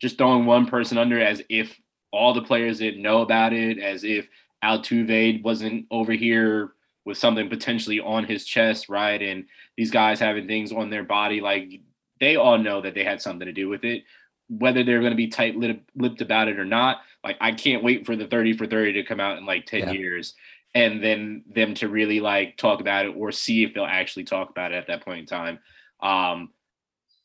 [0.00, 1.78] just throwing one person under as if
[2.12, 4.28] all the players didn't know about it, as if
[4.64, 6.72] Altuve wasn't over here
[7.06, 9.22] with something potentially on his chest, right?
[9.22, 11.80] And these guys having things on their body, like
[12.20, 14.02] they all know that they had something to do with it.
[14.48, 18.04] Whether they're going to be tight lipped about it or not, like I can't wait
[18.04, 19.90] for the 30 for 30 to come out in like 10 Yeah.
[19.92, 20.34] years
[20.74, 24.50] and then them to really like talk about it or see if they'll actually talk
[24.50, 25.58] about it at that point in time.
[26.00, 26.50] Um,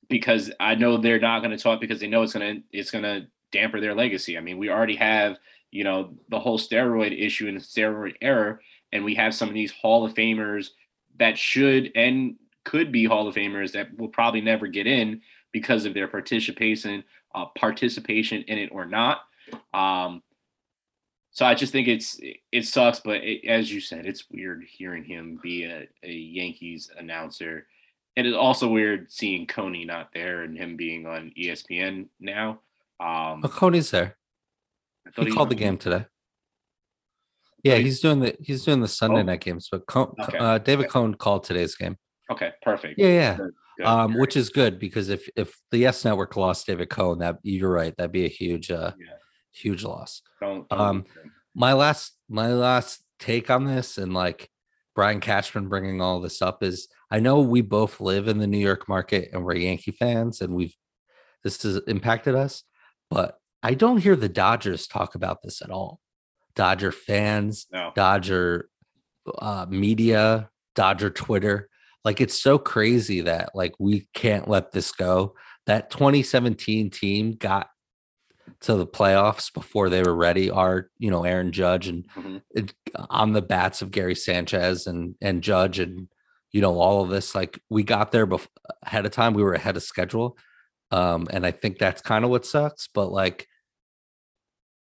[0.10, 2.92] because I know they're not going to talk because they know it's going to it's
[2.92, 4.38] going to damper their legacy.
[4.38, 5.38] I mean, we already have
[5.72, 8.60] you know the whole steroid issue and steroid era,
[8.92, 10.70] and we have some of these Hall of Famers
[11.18, 15.86] that should and could be Hall of Famers that will probably never get in because
[15.86, 19.22] of their participation uh, participation in it or not.
[19.74, 20.22] Um,
[21.32, 22.20] so I just think it's
[22.52, 26.92] it sucks, but it, as you said, it's weird hearing him be a, a Yankees
[26.98, 27.68] announcer.
[28.18, 32.60] It is also weird seeing Coney not there and him being on ESPN now.
[33.00, 34.18] Um, Oh, Coney's there.
[35.08, 36.06] I thought He called the game today.
[37.64, 39.24] Yeah, he's doing the he's doing the Sunday Oh.
[39.24, 40.38] night games, but Okay.
[40.38, 41.98] uh, David Cone called today's game.
[42.32, 42.98] Okay, perfect.
[42.98, 43.38] Yeah, yeah.
[43.38, 43.86] Good, good.
[43.86, 47.72] Um, which is good because if if the YES Network lost David Cone, that you're
[47.72, 49.14] right, that'd be a huge uh Yeah.
[49.52, 50.22] huge loss.
[50.40, 51.06] don't, don't um.
[51.54, 54.50] My last my last take on this and like
[54.96, 58.58] Brian Cashman bringing all this up is I know we both live in the New
[58.58, 60.76] York market and we're Yankee fans and we've
[61.44, 62.64] this has impacted us,
[63.10, 66.00] but I don't hear the Dodgers talk about this at all.
[66.56, 67.92] Dodger fans, no.
[67.96, 68.70] Dodger
[69.40, 71.70] uh, media, Dodger Twitter.
[72.04, 75.36] Like it's so crazy that like we can't let this go.
[75.68, 77.68] That 2017 team got
[78.62, 80.50] to the playoffs before they were ready.
[80.50, 82.42] Our, you know, Aaron Judge and Mhm.
[82.52, 82.74] it,
[83.10, 86.08] on the bats of Gary Sanchez and and Judge and
[86.52, 87.36] you know all of this.
[87.36, 88.48] Like we got there bef-
[88.84, 89.34] ahead of time.
[89.34, 90.38] We were ahead of schedule,
[90.90, 92.90] um, and I think that's kind of what sucks.
[92.94, 93.48] But like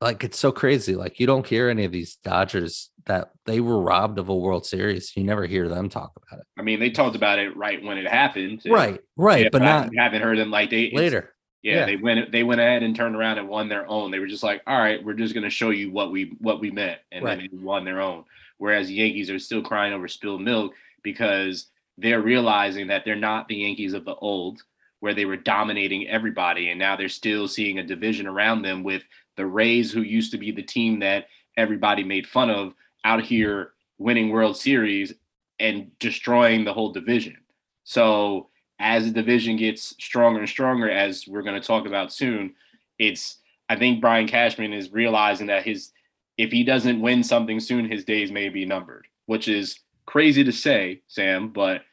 [0.02, 0.96] like it's so crazy.
[0.96, 4.66] Like you don't hear any of these Dodgers that they were robbed of a World
[4.66, 5.16] Series.
[5.16, 6.48] You never hear them talk about it.
[6.58, 8.62] I mean, they talked about it right when it happened.
[8.66, 11.34] Right, right, Yeah, but I not haven't heard them like they later.
[11.62, 11.86] Yeah, Yeah.
[11.86, 14.12] they went they went ahead and turned around and won their own.
[14.12, 16.72] They were just like, all right, we're just gonna show you what we what we
[16.72, 18.26] meant, and then they won their own.
[18.58, 20.74] Whereas the Yankees are still crying over spilled milk
[21.04, 21.68] because
[21.98, 24.62] they're realizing that they're not the Yankees of the old,
[25.00, 29.04] where they were dominating everybody, and now they're still seeing a division around them with
[29.38, 31.28] the Rays, who used to be the team that
[31.58, 32.74] everybody made fun of,
[33.04, 35.14] out here winning World Series
[35.60, 37.38] and destroying the whole division.
[37.84, 42.56] So as the division gets stronger and stronger, as we're going to talk about soon,
[43.00, 43.38] it's
[43.70, 45.92] I think Brian Cashman is realizing that his
[46.38, 50.52] if he doesn't win something soon, his days may be numbered, which is crazy to
[50.52, 51.84] say, Sam, but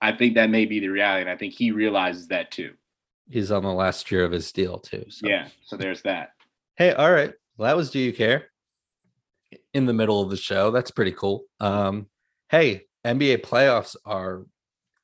[0.00, 1.22] I think that may be the reality.
[1.22, 2.72] And I think he realizes that too.
[3.28, 5.04] He's on the last year of his deal too.
[5.08, 5.28] So.
[5.28, 5.48] Yeah.
[5.64, 6.32] So there's that.
[6.76, 7.32] Hey, all right.
[7.56, 8.46] Well, that was Do You Care?
[9.74, 10.70] In the middle of the show.
[10.70, 11.44] That's pretty cool.
[11.58, 12.06] Um,
[12.50, 14.44] hey, NBA playoffs are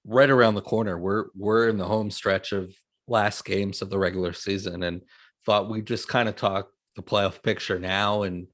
[0.06, 0.98] right around the corner.
[0.98, 2.70] We're we're in the home stretch of
[3.08, 5.02] last games of the regular season and
[5.46, 8.48] thought we'd just kind of talk the playoff picture now and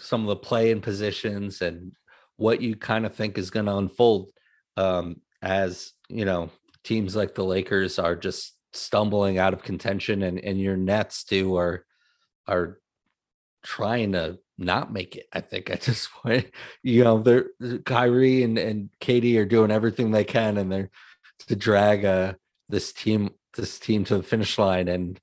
[0.00, 1.92] some of the play in positions and
[2.38, 4.30] what you kind of think is going to unfold
[4.78, 6.50] um, as you know
[6.84, 11.56] teams like the Lakers are just stumbling out of contention and and your Nets too
[11.56, 11.85] are
[12.46, 12.78] are
[13.62, 15.26] trying to not make it.
[15.32, 16.50] I think at this point,
[16.82, 17.46] you know, they're
[17.84, 20.90] Kyrie and and KD are doing everything they can, and they're
[21.48, 22.34] to drag uh
[22.68, 25.20] this team this team to the finish line, and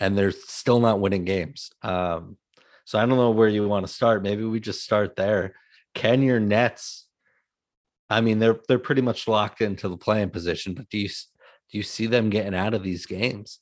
[0.00, 1.70] and they're still not winning games.
[1.82, 2.36] Um,
[2.84, 4.22] so I don't know where you want to start.
[4.22, 5.54] Maybe we just start there.
[5.94, 7.06] Can your Nets?
[8.10, 11.78] I mean, they're they're pretty much locked into the playing position, but do you do
[11.78, 13.60] you see them getting out of these games?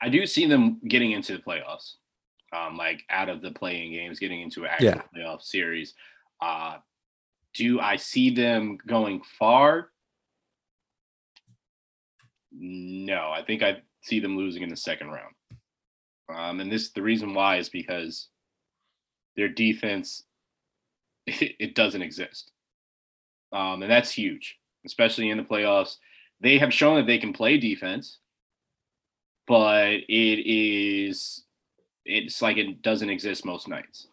[0.00, 1.94] I do see them getting into the playoffs,
[2.52, 5.02] um, like out of the playing games, getting into an actual Yeah.
[5.14, 5.94] playoff series.
[6.40, 6.78] Uh,
[7.54, 9.90] do I see them going far?
[12.52, 15.34] No, I think I see them losing in the second round.
[16.28, 18.28] Um, and this the reason why is because
[19.36, 20.24] their defense
[21.26, 22.52] it, it doesn't exist,
[23.52, 25.96] um, and that's huge, especially in the playoffs.
[26.40, 28.18] They have shown that they can play defense
[29.48, 31.44] but it is
[32.08, 34.08] it's like it doesn't exist most nights.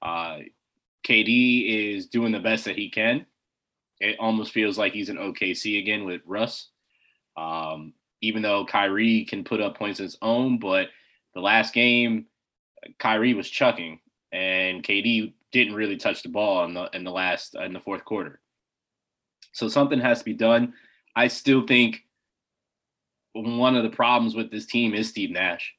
[0.00, 0.38] Uh,
[1.06, 3.26] KD is doing the best that he can.
[4.00, 6.68] It almost feels like he's an OKC again with Russ.
[7.36, 7.92] Um,
[8.22, 10.88] even though Kyrie can put up points of his own, but
[11.34, 12.26] the last game,
[12.98, 14.00] Kyrie was chucking,
[14.32, 18.04] and KD didn't really touch the ball in the in the last in the fourth
[18.04, 18.40] quarter.
[19.52, 20.74] So something has to be done.
[21.16, 22.04] I still think
[23.32, 25.74] one of the problems with this team is Steve Nash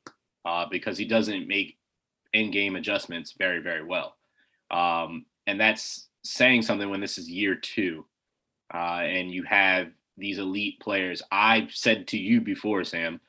[0.45, 1.77] uh, because he doesn't make
[2.33, 4.15] in-game adjustments very, very well,
[4.69, 8.05] um, and that's saying something when this is year two,
[8.73, 11.21] uh, and you have these elite players.
[11.31, 13.19] I've said to you before, Sam,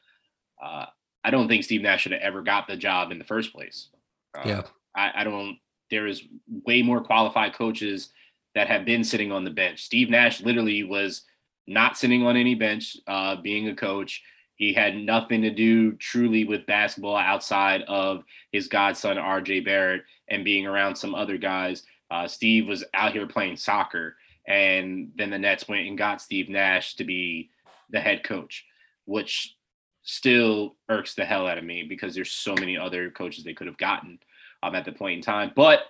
[0.62, 0.86] uh,
[1.24, 3.88] I don't think Steve Nash should have ever got the job in the first place.
[4.36, 4.62] Uh, Yeah.
[4.94, 5.58] I, I don't.
[5.90, 6.22] There is
[6.66, 8.10] way more qualified coaches
[8.54, 9.82] that have been sitting on the bench.
[9.82, 11.22] Steve Nash literally was
[11.66, 14.22] not sitting on any bench, uh, being a coach.
[14.62, 20.44] He had nothing to do truly with basketball outside of his godson, RJ Barrett, and
[20.44, 21.82] being around some other guys.
[22.12, 24.14] Uh, Steve was out here playing soccer.
[24.46, 27.50] And then the Nets went and got Steve Nash to be
[27.90, 28.64] the head coach,
[29.04, 29.56] which
[30.02, 33.66] still irks the hell out of me because there's so many other coaches they could
[33.66, 34.20] have gotten
[34.62, 35.50] um, at the point in time.
[35.56, 35.80] But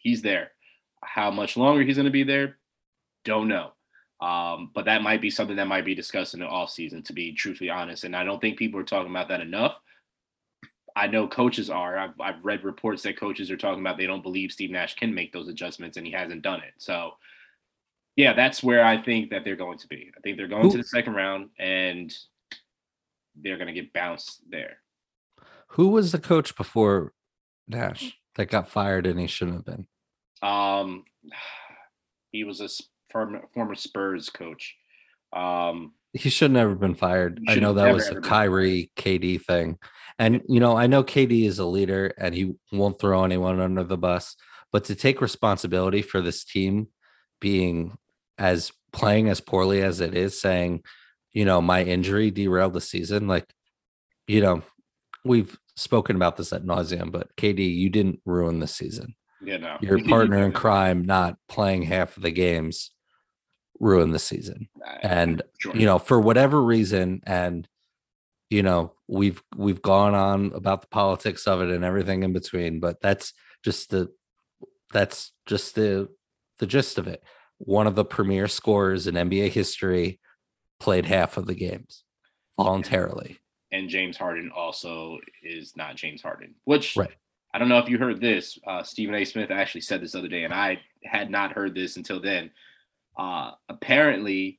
[0.00, 0.50] he's there.
[1.04, 2.58] How much longer he's going to be there,
[3.24, 3.74] don't know.
[4.22, 7.32] Um, but that might be something that might be discussed in the offseason, to be
[7.32, 8.04] truthfully honest.
[8.04, 9.74] And I don't think people are talking about that enough.
[10.94, 11.98] I know coaches are.
[11.98, 15.12] I've, I've read reports that coaches are talking about they don't believe Steve Nash can
[15.12, 16.72] make those adjustments and he hasn't done it.
[16.78, 17.14] So,
[18.14, 20.12] yeah, that's where I think that they're going to be.
[20.16, 22.14] I think they're going Who- to the second round and
[23.34, 24.76] they're going to get bounced there.
[25.68, 27.12] Who was the coach before
[27.66, 29.86] Nash that got fired and he shouldn't have been?
[30.48, 31.04] Um,
[32.30, 32.68] he was a
[33.12, 34.76] former, former Spurs coach.
[35.32, 37.40] Um, He should never have been fired.
[37.48, 39.78] I know that never, was a Kyrie KD thing.
[40.18, 43.84] And you know, I know KD is a leader and he won't throw anyone under
[43.84, 44.36] the bus,
[44.70, 46.88] but to take responsibility for this team
[47.40, 47.96] being
[48.38, 50.82] as playing as poorly as it is, saying,
[51.32, 53.46] you know, my injury derailed the season, like,
[54.26, 54.62] you know,
[55.24, 59.14] we've spoken about this at nauseum, but KD, you didn't ruin the season.
[59.40, 62.90] you know, Your partner in crime not playing half of the games
[63.82, 64.68] ruined the season.
[65.02, 65.76] And Sure.
[65.76, 67.68] you know for whatever reason and
[68.48, 72.80] you know we've we've gone on about the politics of it and everything in between,
[72.80, 74.10] but that's just the
[74.92, 76.08] that's just the
[76.58, 77.22] the gist of it.
[77.58, 80.20] One of the premier scorers in NBA history
[80.80, 82.04] played half of the games
[82.56, 83.38] voluntarily.
[83.72, 87.10] And James Harden also is not James Harden, which right.
[87.54, 88.58] I don't know if you heard this.
[88.66, 89.24] Uh, Stephen A.
[89.24, 92.50] Smith actually said this other day, and I had not heard this until then.
[93.16, 94.58] Uh, apparently,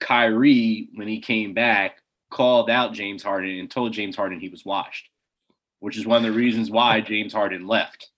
[0.00, 1.98] Kyrie, when he came back,
[2.30, 5.08] called out James Harden and told James Harden he was washed,
[5.80, 8.10] which is one of the reasons why James Harden left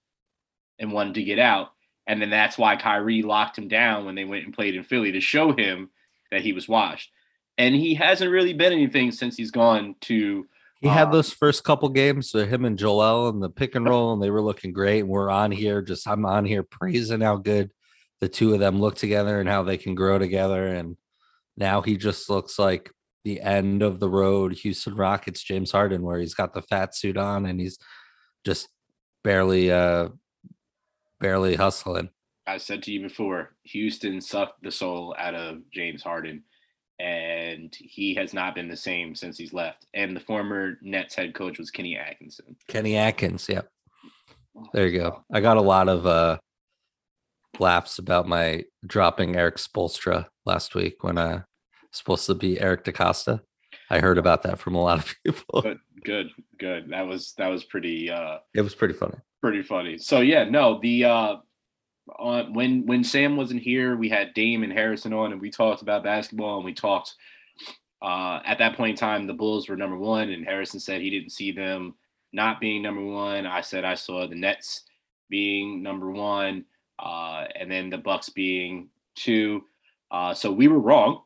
[0.79, 1.73] and wanted to get out.
[2.07, 5.13] And then that's why Kyrie locked him down when they went and played in Philly
[5.13, 5.91] to show him
[6.31, 7.11] that he was washed.
[7.57, 10.47] And he hasn't really been anything since he's gone to.
[10.81, 13.89] He had uh, those first couple games with him and Joel and the pick and
[13.89, 15.01] roll, and they were looking great.
[15.01, 17.71] And we're on here, just I'm on here praising how good
[18.25, 20.69] the two of them look together and how they can grow together.
[20.69, 20.97] And
[21.59, 22.91] now he just looks like
[23.23, 27.19] the end of the road Houston Rockets James Harden, where he's got the fat suit
[27.19, 27.77] on and he's
[28.43, 28.69] just
[29.23, 30.09] barely uh
[31.21, 32.09] barely hustling.
[32.47, 36.45] I said to you before, Houston sucked the soul out of James Harden,
[36.99, 39.85] and he has not been the same since he's left.
[39.93, 42.57] And the former Nets head coach was Kenny Atkinson.
[42.69, 43.69] Kenny Atkins, yep.
[44.73, 45.25] There you go.
[45.31, 46.39] I got a lot of uh
[47.61, 51.43] laughs about my dropping Erik Spoelstra last week when uh
[51.93, 53.41] supposed to be Eric DeCosta.
[53.91, 55.63] I heard about that from a lot of people.
[55.63, 56.89] Good, good, good.
[56.91, 59.17] That was that was pretty uh it was pretty funny.
[59.41, 59.99] Pretty funny.
[59.99, 61.37] So yeah, no, the uh
[62.19, 65.83] on when when Sam wasn't here, we had Dame and Harrison on and we talked
[65.83, 67.15] about basketball and we talked
[68.03, 71.11] uh at that point in time the Bulls were number 1 and Harrison said he
[71.11, 71.95] didn't see them
[72.33, 73.47] not being number 1.
[73.47, 74.83] I said I saw the Nets
[75.31, 76.65] being number 1
[76.99, 79.63] uh and then the Bucks being 2.
[80.11, 81.23] Uh so we were wrong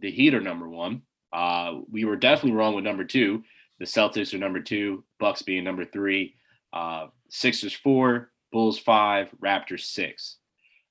[0.00, 1.02] the Heat are number one.
[1.32, 3.42] Uh, we were definitely wrong with number two.
[3.78, 6.36] The Celtics are number two, Bucks being number three,
[6.72, 10.36] uh, Sixers four, Bulls five, Raptors six.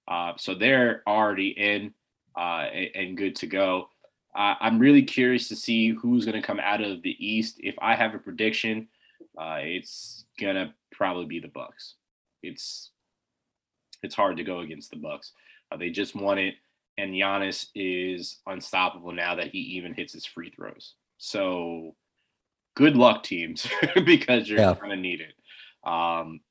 [0.08, 1.94] Uh, so they're already in
[2.38, 3.88] uh, and, and, good to go.
[4.34, 7.58] I'm really curious to see who's going to come out of the East.
[7.60, 8.88] If I have a prediction,
[9.38, 11.96] uh, it's gonna probably be the Bucks.
[12.42, 12.92] It's
[14.04, 15.34] it's hard to go against the Bucks.
[15.72, 16.56] Uh, they just won it
[16.98, 20.94] and Giannis is unstoppable now that he even hits his free throws.
[21.18, 21.96] So
[22.76, 23.68] good luck, teams,
[24.06, 24.76] because you're yeah.
[24.76, 25.34] going to need it.
[25.90, 26.42] Um,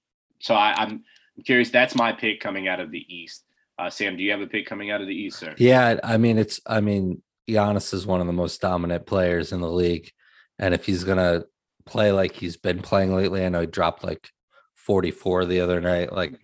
[0.41, 1.05] so I, am
[1.45, 1.71] curious.
[1.71, 3.45] That's my pick coming out of the East.
[3.79, 5.55] Uh, Sam, do you have a pick coming out of the East, sir?
[5.57, 6.61] Yeah, I mean, it's.
[6.67, 10.11] I mean, Giannis is one of the most dominant players in the league,
[10.59, 11.45] and if he's gonna
[11.87, 14.31] play like he's been playing lately, I know he dropped like
[14.75, 16.13] 44 the other night.
[16.13, 16.35] Like,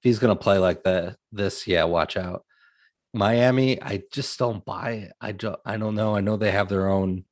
[0.00, 2.44] he's gonna play like that, this, yeah, watch out.
[3.12, 5.12] Miami, I just don't buy it.
[5.20, 6.14] I don't I don't know.
[6.16, 7.24] I know they have their own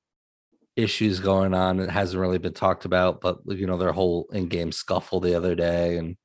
[0.77, 1.81] issues going on.
[1.81, 5.55] It hasn't really been talked about, but you know, their whole in-game scuffle the other
[5.55, 6.16] day and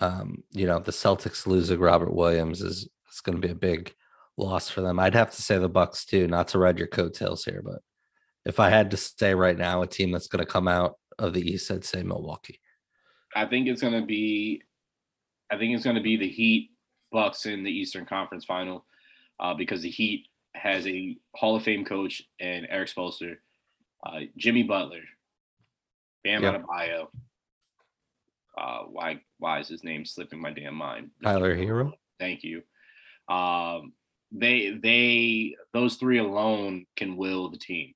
[0.00, 3.94] um, you know, the Celtics losing Robert Williams is it's going to be a big
[4.36, 4.98] loss for them.
[4.98, 7.80] I'd have to say the Bucks too, not to ride your coattails here, but
[8.44, 11.32] if I had to say right now a team that's going to come out of
[11.32, 12.60] the East, I'd say Milwaukee.
[13.34, 14.62] I think it's going to be
[15.50, 16.70] I think it's going to be the Heat
[17.12, 18.84] Bucks in the Eastern Conference Final
[19.40, 23.36] uh, because the Heat has a Hall of Fame coach and Erik Spoelstra,
[24.06, 25.02] uh, Jimmy Butler,
[26.22, 26.62] Bam yep.
[26.62, 27.06] Adebayo.
[28.56, 31.10] Uh, why why is his name slipping my damn mind?
[31.22, 31.92] Tyler Herro.
[32.20, 32.62] Thank you.
[33.28, 33.92] Um,
[34.30, 37.94] they they those three alone can will the team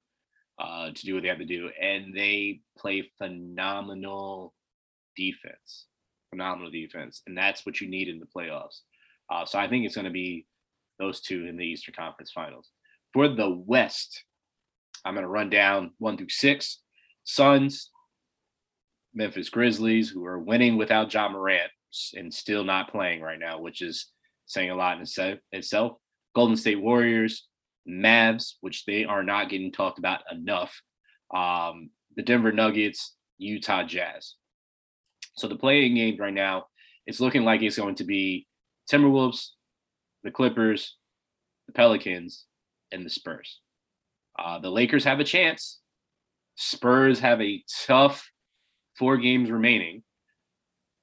[0.59, 4.53] uh, to do what they have to do, and they play phenomenal
[5.17, 5.87] defense,
[6.31, 8.81] phenomenal defense, and that's what you need in the playoffs.
[9.31, 10.47] Uh, so I think it's going to be
[10.99, 12.71] those two in the Eastern Conference Finals.
[13.13, 14.25] For the West,
[15.05, 16.81] I'm going to run down one through six.
[17.25, 17.91] Suns,
[19.15, 21.71] Memphis Grizzlies, who are winning without Ja Morant
[22.15, 24.11] and still not playing right now, which is
[24.47, 25.07] saying a lot in
[25.53, 25.93] itself.
[26.35, 27.47] Golden State Warriors,
[27.89, 30.81] Mavs, which they are not getting talked about enough.
[31.35, 34.35] Um, the Denver Nuggets, Utah Jazz.
[35.39, 36.67] So the playing games right now,
[37.07, 38.47] it's looking like it's going to be
[38.91, 39.51] Timberwolves,
[40.25, 40.97] the Clippers,
[41.67, 42.45] the Pelicans,
[42.91, 43.61] and the Spurs.
[44.39, 45.79] Uh, the Lakers have a chance.
[46.57, 48.29] Spurs have a tough
[48.99, 50.03] four games remaining.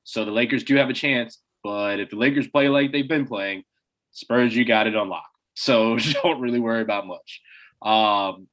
[0.04, 3.26] So the Lakers do have a chance, but if the Lakers play like they've been
[3.26, 3.64] playing,
[4.12, 5.26] Spurs, you got it on lock.
[5.58, 7.42] So don't really worry about much.
[7.82, 8.50] Um,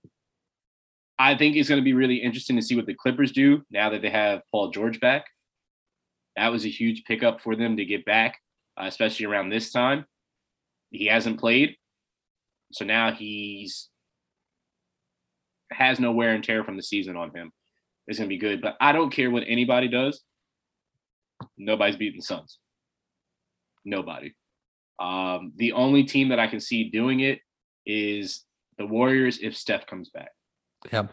[1.19, 3.91] I think it's going to be really interesting to see what the Clippers do now
[3.91, 5.25] that they have Paul George back.
[6.37, 8.39] That was a huge pickup for them to get back
[8.77, 10.05] uh, especially around this time.
[10.91, 11.77] He hasn't played,
[12.73, 13.89] so now he's
[15.73, 17.51] has no wear and tear from the season on him.
[18.07, 18.61] It's gonna be good.
[18.61, 20.21] But I don't care what anybody does.
[21.57, 22.59] Nobody's beating the Suns.
[23.85, 24.35] Nobody.
[25.01, 27.41] Um, the only team that I can see doing it
[27.87, 28.45] is
[28.79, 30.31] the Warriors if Steph comes back.
[30.93, 31.09] Yeah.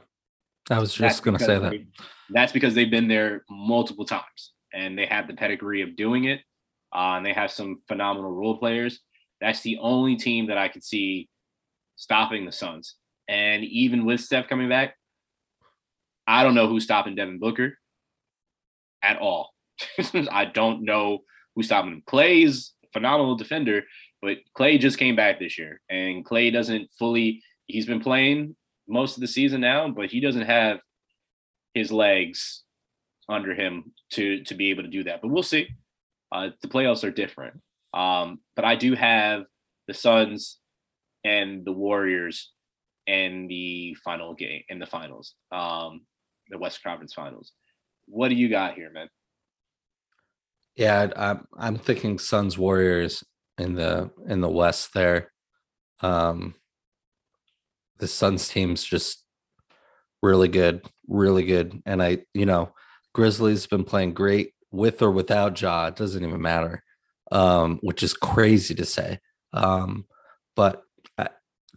[0.70, 1.72] I was just going to say that.
[1.72, 1.88] They,
[2.30, 6.42] that's because they've been there multiple times and they have the pedigree of doing it.
[6.94, 9.00] Uh, and they have some phenomenal role players.
[9.42, 11.30] That's the only team that I could see
[11.96, 12.96] stopping the Suns.
[13.28, 14.96] And even with Steph coming back,
[16.26, 17.78] I don't know who's stopping Devin Booker
[19.04, 19.52] at all.
[20.32, 21.20] I don't know
[21.56, 22.04] who's stopping him.
[22.08, 23.84] Klay's phenomenal defender,
[24.22, 27.42] but Klay just came back this year, and Klay doesn't fully.
[27.68, 28.56] He's been playing
[28.88, 30.80] most of the season now, but he doesn't have
[31.74, 32.64] his legs
[33.30, 35.22] under him to to be able to do that.
[35.22, 35.68] But we'll see.
[36.32, 37.60] Uh, the playoffs are different.
[37.94, 39.46] Um, but I do have
[39.88, 40.60] the Suns
[41.24, 42.52] and the Warriors
[43.08, 46.02] in the final game in the finals, um,
[46.50, 47.52] the West Conference Finals.
[48.06, 49.10] What do you got here, man?
[50.76, 53.24] Yeah, I'm I'm thinking Suns Warriors
[53.58, 55.32] in the in the West there.
[56.02, 56.56] Um,
[57.98, 59.26] the Suns team's just
[60.22, 62.74] really good, really good, and I you know
[63.14, 65.88] Grizzlies have been playing great with or without Ja.
[65.88, 66.84] It doesn't even matter,
[67.32, 69.20] um, which is crazy to say.
[69.54, 70.06] Um,
[70.56, 70.84] but
[71.18, 71.30] I,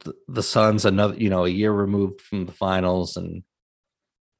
[0.04, 3.42] the, the Suns, another you know, a year removed from the finals, and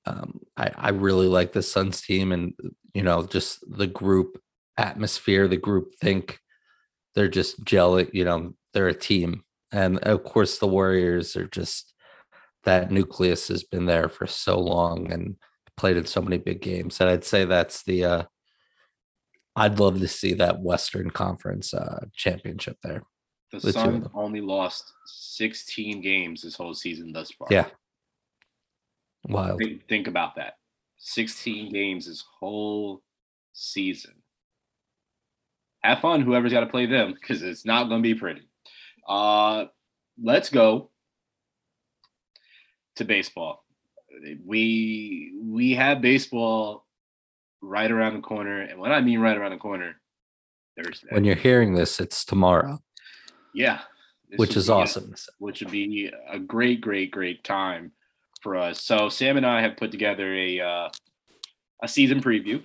[0.05, 2.55] um, I, I really like the Suns team, and
[2.93, 4.39] you know, just the group
[4.77, 6.39] atmosphere, the group think.
[7.15, 9.45] They're just gelling, you know, they're a team.
[9.71, 11.93] And of course, the Warriors are just
[12.65, 15.37] that nucleus has been there for so long and
[15.77, 17.01] played in so many big games.
[17.01, 18.23] And I'd say that's the uh,
[19.57, 23.03] I'd love to see that Western Conference uh, championship there.
[23.53, 27.49] The, the Suns only lost 16 games this whole season thus far.
[27.51, 27.67] Yeah.
[29.29, 29.59] Wild.
[29.59, 30.55] Think, think about that.
[30.99, 33.03] 16 games this whole
[33.53, 34.15] season.
[35.83, 38.49] Have fun, whoever's got to play them, because it's not going to be pretty.
[39.07, 39.67] Uh,
[40.23, 40.91] let's go
[42.97, 43.62] to baseball.
[44.45, 46.87] We we have baseball
[47.61, 48.61] right around the corner.
[48.61, 49.97] And when I mean right around the corner,
[50.77, 51.09] Thursday.
[51.11, 52.83] When you're hearing this, it's tomorrow.
[53.55, 53.81] Yeah.
[54.37, 55.15] Which is awesome.
[55.15, 57.93] A, which would be a great, great, great time
[58.41, 58.81] for us.
[58.81, 60.89] So Sam and I have put together a uh,
[61.83, 62.63] a season preview.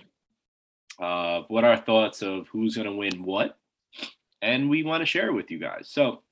[0.98, 3.56] Uh, what our thoughts of who's going to win what,
[4.42, 5.88] and we want to share it with you guys.
[5.90, 6.22] So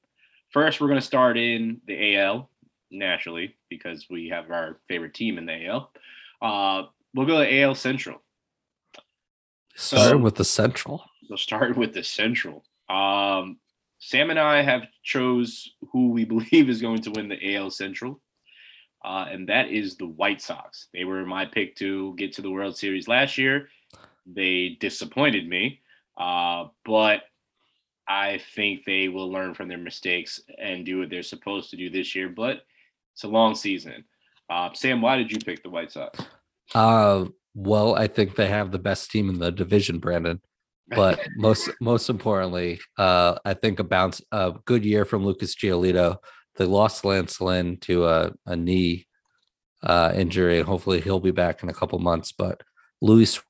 [0.50, 2.50] first, we're going to start in the AL
[2.90, 5.90] naturally because we have our favorite team in the AL.
[6.40, 6.82] Uh,
[7.14, 8.22] we'll go to AL Central.
[9.74, 11.04] Start so, with the Central.
[11.28, 12.64] We'll start with the Central.
[12.88, 13.58] Um,
[13.98, 18.20] Sam and I have chose who we believe is going to win the AL Central,
[19.04, 20.88] uh, and that is the White Sox.
[20.92, 23.68] They were my pick to get to the World Series last year.
[24.26, 25.80] They disappointed me,
[26.18, 27.22] uh, but
[28.08, 31.90] I think they will learn from their mistakes and do what they're supposed to do
[31.90, 32.28] this year.
[32.28, 32.62] But
[33.16, 34.04] it's a long season.
[34.50, 36.20] Uh, Sam, why did you pick the White Sox?
[36.74, 40.42] Uh, well, I think they have the best team in the division, Brandon.
[40.88, 46.18] But most most importantly, uh, I think a bounce a good year from Lucas Giolito.
[46.56, 49.06] They lost Lance Lynn to a, a knee
[49.82, 52.32] uh, injury, and hopefully he'll be back in a couple months.
[52.32, 52.62] But
[53.00, 53.40] Luis,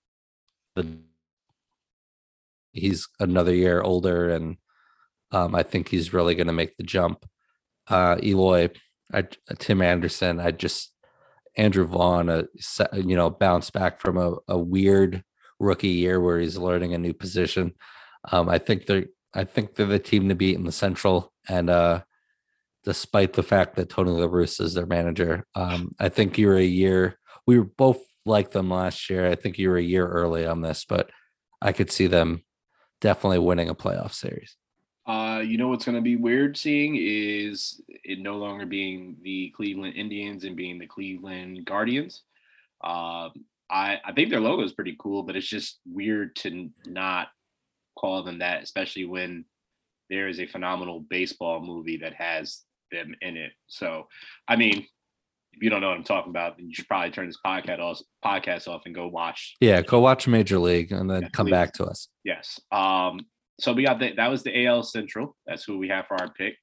[2.70, 4.58] he's another year older, and
[5.32, 7.26] um, I think he's really going to make the jump.
[7.88, 8.70] Uh, Eloy,
[9.12, 9.24] I,
[9.58, 10.92] Tim Anderson, I just
[11.56, 12.42] Andrew Vaughn, uh,
[12.92, 15.24] you know, bounce back from a, a weird
[15.58, 17.72] rookie year where he's learning a new position.
[18.30, 21.68] Um, I think they're I think they're the team to beat in the Central, and
[21.68, 22.02] uh,
[22.84, 26.62] despite the fact that Tony La Russa is their manager, um, I think you're a
[26.62, 27.18] year.
[27.46, 29.30] We were both like them last year.
[29.30, 31.10] I think you were a year early on this, but
[31.60, 32.42] I could see them
[33.00, 34.56] definitely winning a playoff series.
[35.06, 39.52] Uh, you know what's going to be weird seeing is it no longer being the
[39.56, 42.22] Cleveland Indians and being the Cleveland Guardians.
[42.82, 43.30] Uh,
[43.70, 47.28] I I think their logo is pretty cool, but it's just weird to not
[47.96, 49.44] call them that, especially when
[50.10, 53.52] there is a phenomenal baseball movie that has them in it.
[53.66, 54.08] So,
[54.46, 54.86] I mean,
[55.52, 57.78] if you don't know what I'm talking about, then you should probably turn this podcast
[57.78, 59.56] off, podcast off and go watch.
[59.60, 61.52] Yeah, go watch Major League and then yeah, come please.
[61.52, 62.08] back to us.
[62.24, 62.60] Yes.
[62.70, 63.20] Um,
[63.58, 64.16] so we got that.
[64.16, 65.36] That was the AL Central.
[65.46, 66.56] That's who we have for our pick.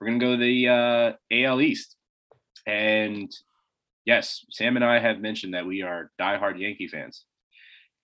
[0.00, 1.96] We're gonna go the uh, AL East,
[2.66, 3.30] and
[4.04, 7.24] yes, Sam and I have mentioned that we are diehard Yankee fans.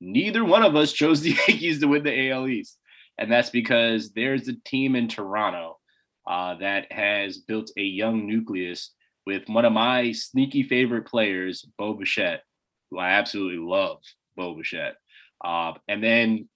[0.01, 2.79] Neither one of us chose the Yankees to win the AL East,
[3.19, 5.79] and that's because there's a team in Toronto
[6.27, 8.93] uh, that has built a young nucleus
[9.27, 12.43] with one of my sneaky favorite players, Bo Bichette,
[12.91, 13.99] who I absolutely love,
[14.37, 14.97] Bo Bichette.
[15.45, 16.49] Uh, and then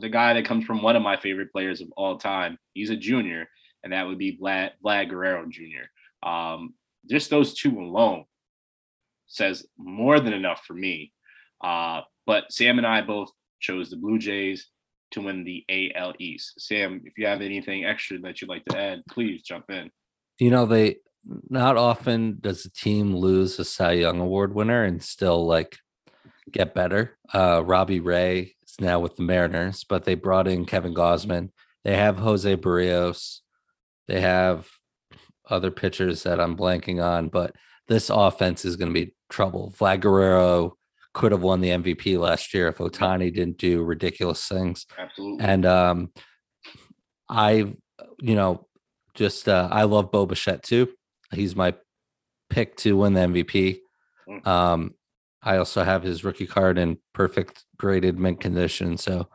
[0.00, 2.96] the guy that comes from one of my favorite players of all time, he's a
[2.96, 3.48] junior,
[3.82, 6.28] and that would be Vlad, Vlad Guerrero Jr.
[6.28, 6.74] Um,
[7.08, 8.24] just those two alone
[9.26, 11.12] says more than enough for me.
[11.62, 13.30] Uh, but Sam and I both
[13.60, 14.68] chose the Blue Jays
[15.12, 16.60] to win the AL East.
[16.60, 19.90] Sam, if you have anything extra that you'd like to add, please jump in.
[20.38, 20.96] You know, they
[21.48, 25.78] not often does a team lose a Cy Young Award winner and still like
[26.50, 27.16] get better.
[27.32, 31.50] Uh, Robbie Ray now with the Mariners, but they brought in Kevin Gausman.
[31.84, 33.40] They have Jose Berrios.
[34.08, 34.68] They have
[35.48, 37.54] other pitchers that I'm blanking on, but
[37.88, 39.72] this offense is going to be trouble.
[39.78, 40.76] Vlad Guerrero
[41.14, 44.86] could have won the MVP last year if Ohtani didn't do ridiculous things.
[44.98, 45.44] Absolutely.
[45.44, 46.12] And um,
[47.28, 47.74] I,
[48.20, 48.66] you know,
[49.14, 50.88] just uh, I love Bo Bichette too.
[51.32, 51.74] He's my
[52.50, 53.78] pick to win the MVP.
[54.28, 54.46] Mm.
[54.46, 54.94] Um,
[55.46, 58.98] I also have his rookie card in perfect graded mint condition.
[58.98, 59.28] So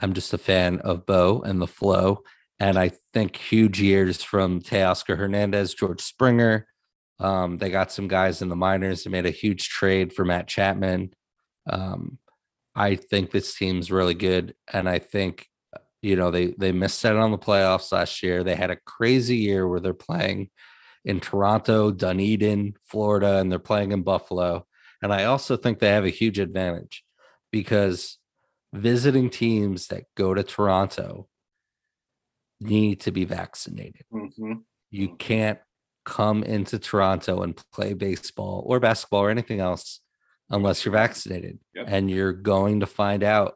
[0.00, 2.22] I'm just a fan of Bo and the flow.
[2.58, 6.66] And I think huge years from Teoscar Hernandez, George Springer.
[7.20, 9.04] Um, they got some guys in the minors.
[9.04, 11.12] They made a huge trade for Matt Chapman.
[11.68, 12.18] Um,
[12.74, 14.54] I think this team's really good.
[14.72, 15.48] And I think,
[16.00, 18.42] you know, they they missed out on the playoffs last year.
[18.42, 20.48] They had a crazy year where they're playing
[21.04, 24.66] in Toronto, Dunedin, Florida, and they're playing in Buffalo.
[25.02, 27.04] And I also think they have a huge advantage
[27.52, 28.18] because
[28.72, 31.28] visiting teams that go to Toronto
[32.60, 34.04] need to be vaccinated.
[34.12, 34.54] Mm-hmm.
[34.90, 35.58] You can't
[36.04, 40.00] come into Toronto and play baseball or basketball or anything else
[40.50, 41.58] unless you're vaccinated.
[41.74, 41.86] Yep.
[41.88, 43.54] And you're going to find out,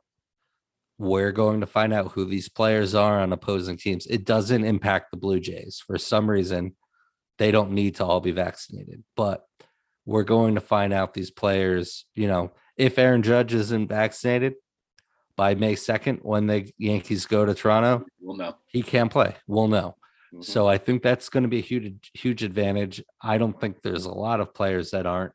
[0.98, 4.06] we're going to find out who these players are on opposing teams.
[4.06, 5.82] It doesn't impact the Blue Jays.
[5.86, 6.76] For some reason,
[7.38, 9.46] they don't need to all be vaccinated, but
[10.06, 14.54] we're going to find out these players, you know, if Aaron Judge isn't vaccinated
[15.36, 18.56] by May 2nd, when the Yankees go to Toronto, We'll know.
[18.66, 19.36] he can't play.
[19.46, 19.96] We'll know.
[20.34, 20.44] Mhm.
[20.44, 23.02] So I think that's going to be a huge, huge advantage.
[23.22, 25.32] I don't think there's a lot of players that aren't.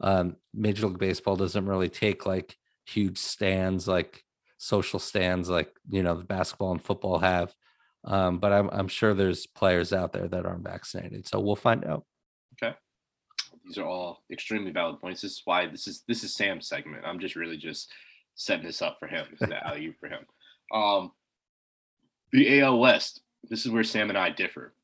[0.00, 2.54] Um, Major League Baseball doesn't really take like
[2.84, 4.22] huge stands, like
[4.58, 7.54] social stands, like you know the basketball and football have.
[8.04, 11.26] Um, but I'm I'm sure there's players out there that aren't vaccinated.
[11.26, 12.04] So we'll find out.
[13.66, 15.22] These are all extremely valid points.
[15.22, 17.04] This is why this is this is Sam's segment.
[17.04, 17.90] I'm just really just
[18.36, 19.26] setting this up for him.
[19.30, 20.24] This is the alley for him.
[20.72, 21.12] Um,
[22.32, 23.22] the AL West.
[23.48, 24.74] This is where Sam and I differ,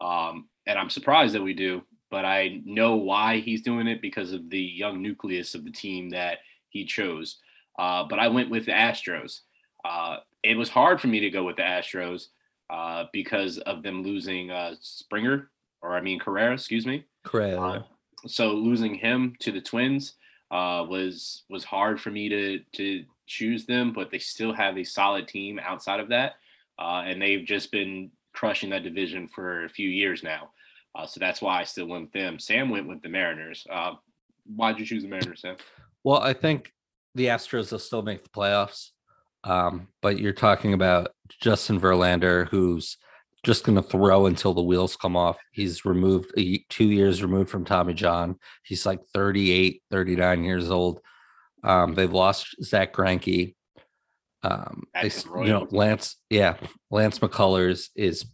[0.00, 1.82] um, and I'm surprised that we do.
[2.10, 6.10] But I know why he's doing it because of the young nucleus of the team
[6.10, 7.38] that he chose.
[7.78, 9.40] Uh, but I went with the Astros.
[9.84, 12.26] Uh, it was hard for me to go with the Astros
[12.70, 15.50] uh, because of them losing uh, Springer,
[15.82, 17.04] or I mean Correa, excuse me.
[17.24, 17.84] Correct.
[18.26, 20.14] So losing him to the Twins
[20.50, 24.84] uh, was was hard for me to to choose them, but they still have a
[24.84, 26.34] solid team outside of that,
[26.78, 30.50] uh, and they've just been crushing that division for a few years now.
[30.94, 32.38] Uh, so that's why I still went with them.
[32.38, 33.66] Sam went with the Mariners.
[33.70, 33.94] Uh,
[34.54, 35.56] why'd you choose the Mariners, Sam?
[36.04, 36.72] Well, I think
[37.14, 38.90] the Astros will still make the playoffs.
[39.42, 42.96] Um, but you're talking about Justin Verlander, who's
[43.44, 45.36] just going to throw until the wheels come off.
[45.52, 46.32] He's removed
[46.68, 48.36] two years removed from Tommy John.
[48.64, 51.00] He's like 38, 39 years old.
[51.62, 53.54] Um, they've lost Zack Greinke.
[54.42, 55.66] Um, they, you know.
[55.70, 56.56] Lance, yeah,
[56.90, 58.26] Lance McCullers is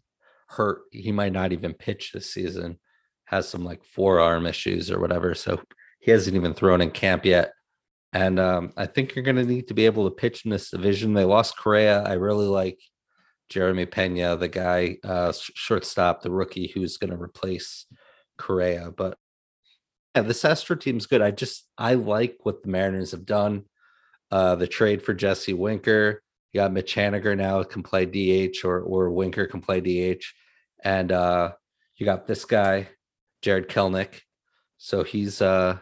[0.49, 0.83] hurt.
[0.91, 2.79] He might not even pitch this season,
[3.27, 5.35] has some like forearm issues or whatever.
[5.35, 5.61] So
[6.01, 7.53] he hasn't even thrown in camp yet.
[8.13, 10.71] And um, I think you're going to need to be able to pitch in this
[10.71, 11.15] division.
[11.15, 12.03] They lost Correa.
[12.03, 12.81] I really like
[13.51, 17.85] Jeremy Pena, the guy, uh, sh- shortstop, the rookie who's going to replace
[18.39, 18.93] Correa.
[18.97, 19.19] But
[20.15, 21.21] yeah, this Astro team's good.
[21.21, 23.65] I just I like what the Mariners have done.
[24.31, 26.23] Uh, the trade for Jesse Winker.
[26.53, 30.25] You got Mitch Haniger now can play DH or or Winker can play DH,
[30.83, 31.53] and uh,
[31.97, 32.89] you got this guy,
[33.43, 34.23] Jarred Kelenic.
[34.79, 35.79] So he's uh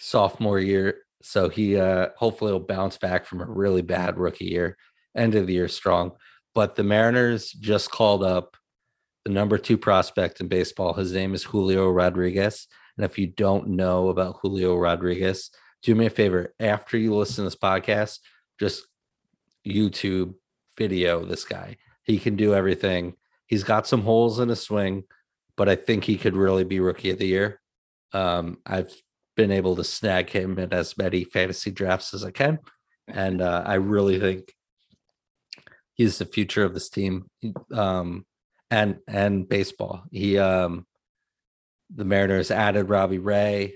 [0.00, 1.02] sophomore year.
[1.22, 4.76] So he uh hopefully will bounce back from a really bad rookie year,
[5.16, 6.12] end of the year strong.
[6.54, 8.56] But the Mariners just called up
[9.24, 10.94] the number two prospect in baseball.
[10.94, 12.66] His name is Julio Rodriguez.
[12.96, 15.50] And if you don't know about Julio Rodriguez,
[15.82, 16.54] do me a favor.
[16.60, 18.18] After you listen to this podcast,
[18.58, 18.86] just
[19.66, 20.34] YouTube
[20.76, 21.76] video this guy.
[22.04, 23.14] He can do everything.
[23.46, 25.04] He's got some holes in his swing,
[25.56, 27.60] but I think he could really be rookie of the year.
[28.12, 28.92] Um, I've
[29.36, 32.58] been able to snag him in as many fantasy drafts as I can.
[33.08, 34.52] And uh, I really think
[35.94, 37.28] he's the future of this team
[37.72, 38.24] um,
[38.70, 40.04] and and baseball.
[40.10, 40.86] He um,
[41.94, 43.74] the Mariners added Robbie Ray,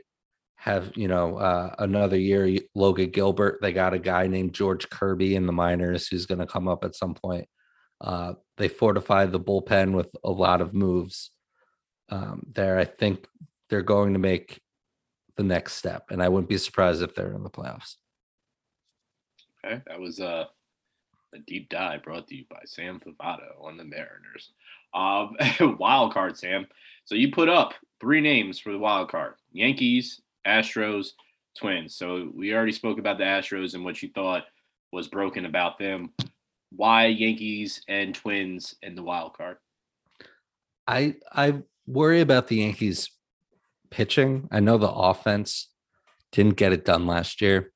[0.57, 3.59] have you know uh, another year Logan Gilbert.
[3.61, 6.85] They got a guy named George Kirby in the minors who's going to come up
[6.85, 7.49] at some point.
[8.01, 11.31] Uh, they fortified the bullpen with a lot of moves
[12.11, 12.79] um, there.
[12.79, 13.27] I think
[13.71, 14.61] they're going to make
[15.37, 17.97] the next step, and I wouldn't be surprised if they're in the playoffs.
[19.64, 20.47] Okay, that was uh,
[21.37, 24.51] a deep dive brought to you by Sam Favato on the Mariners.
[24.95, 25.37] Um,
[25.78, 26.66] wild card, Sam.
[27.05, 31.11] So you put up three names for the wild card: Yankees, Astros,
[31.57, 31.95] Twins.
[31.95, 34.45] So we already spoke about the Astros and what you thought
[34.93, 36.11] was broken about them.
[36.70, 39.59] Why Yankees and Twins in the wild card?
[40.87, 43.11] I I worry about the Yankees
[43.91, 44.49] pitching.
[44.51, 45.68] I know the offense
[46.32, 47.72] didn't get it done last year,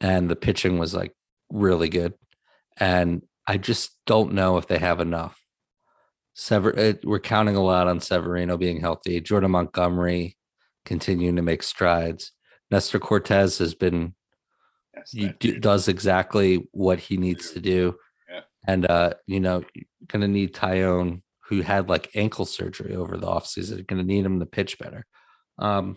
[0.00, 1.14] and the pitching was like
[1.50, 2.14] really good.
[2.76, 5.36] And I just don't know if they have enough.
[6.34, 9.20] Sever, it, we're counting a lot on Severino being healthy.
[9.20, 10.36] Jordan Montgomery
[10.84, 12.32] continuing to make strides.
[12.70, 14.14] Nestor Cortes has been
[14.96, 17.96] yes, he do, does exactly what he needs to do.
[18.30, 18.40] Yeah.
[18.66, 19.64] And uh, you know,
[20.06, 24.46] gonna need Taillon, who had like ankle surgery over the offseason, gonna need him to
[24.46, 25.04] pitch better.
[25.58, 25.96] Um,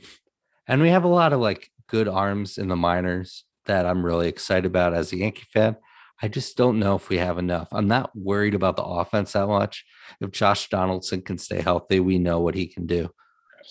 [0.68, 4.28] and we have a lot of like good arms in the minors that I'm really
[4.28, 5.78] excited about as a Yankee fan.
[6.24, 7.68] I just don't know if we have enough.
[7.74, 9.84] I'm not worried about the offense that much.
[10.22, 13.10] If Josh Donaldson can stay healthy, we know what he can do.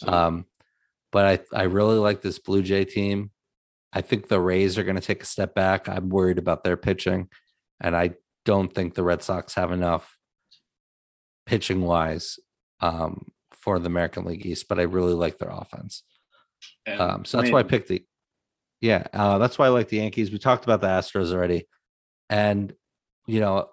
[0.07, 0.45] Um,
[1.11, 3.31] but I, I really like this Blue Jay team.
[3.91, 5.89] I think the Rays are going to take a step back.
[5.89, 7.29] I'm worried about their pitching,
[7.81, 8.13] and I
[8.45, 10.19] don't think the Red Sox have enough
[11.47, 12.39] pitching wise
[12.81, 14.67] um, for the American League East.
[14.69, 16.03] But I really like their offense.
[16.87, 18.05] Um, so that's why I picked the.
[18.83, 20.31] Yeah, uh, that's why I like the Yankees.
[20.31, 21.67] We talked about the Astros already,
[22.29, 22.73] and
[23.27, 23.69] you know,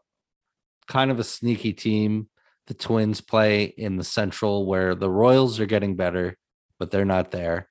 [0.88, 2.30] kind of a sneaky team.
[2.68, 6.38] The Twins play in the Central, where the Royals are getting better
[6.80, 7.70] but they're not there.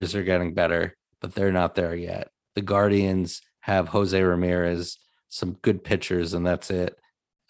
[0.00, 2.30] They're getting better, but they're not there yet.
[2.54, 6.98] The Guardians have Jose Ramirez, some good pitchers, and that's it.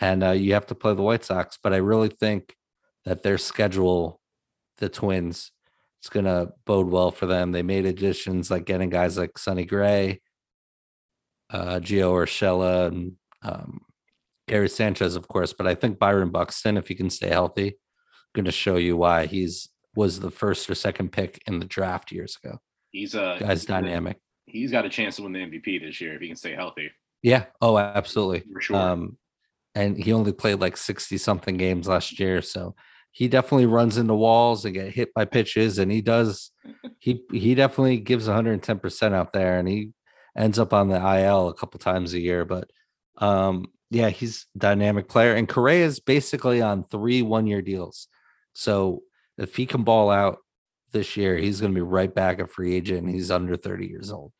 [0.00, 2.54] And uh, you have to play the White Sox, but I really think
[3.04, 4.20] that their schedule,
[4.76, 5.50] the Twins,
[6.00, 7.52] it's going to bode well for them.
[7.52, 10.20] They made additions like getting guys like Sonny Gray,
[11.50, 13.80] uh, Gio Urshela, and um,
[14.46, 15.52] Gary Sanchez, of course.
[15.52, 17.78] But I think Byron Buxton, if he can stay healthy,
[18.34, 22.12] going to show you why he's was the first or second pick in the draft
[22.12, 22.58] years ago.
[22.90, 24.18] He's a guy's dynamic.
[24.46, 26.90] He's got a chance to win the MVP this year if he can stay healthy.
[27.22, 27.46] Yeah.
[27.60, 28.44] Oh, absolutely.
[28.52, 28.76] For sure.
[28.76, 29.18] Um,
[29.74, 32.42] and he only played like 60 something games last year.
[32.42, 32.74] So
[33.10, 35.78] he definitely runs into walls and get hit by pitches.
[35.78, 36.52] And he does,
[36.98, 39.90] he, he definitely gives 110% out there and he
[40.36, 42.44] ends up on the IL a couple times a year.
[42.44, 42.70] But
[43.18, 45.34] um, yeah, he's dynamic player.
[45.34, 48.08] And Correa is basically on three one year deals.
[48.52, 49.02] So
[49.36, 50.38] if he can ball out
[50.92, 53.06] this year, he's going to be right back a free agent.
[53.06, 54.32] And he's under 30 years old.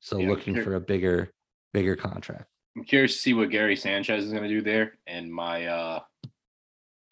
[0.00, 1.32] So yeah, looking for a bigger,
[1.72, 2.46] bigger contract.
[2.76, 4.98] I'm curious to see what Gary Sanchez is going to do there.
[5.06, 6.00] And my, uh,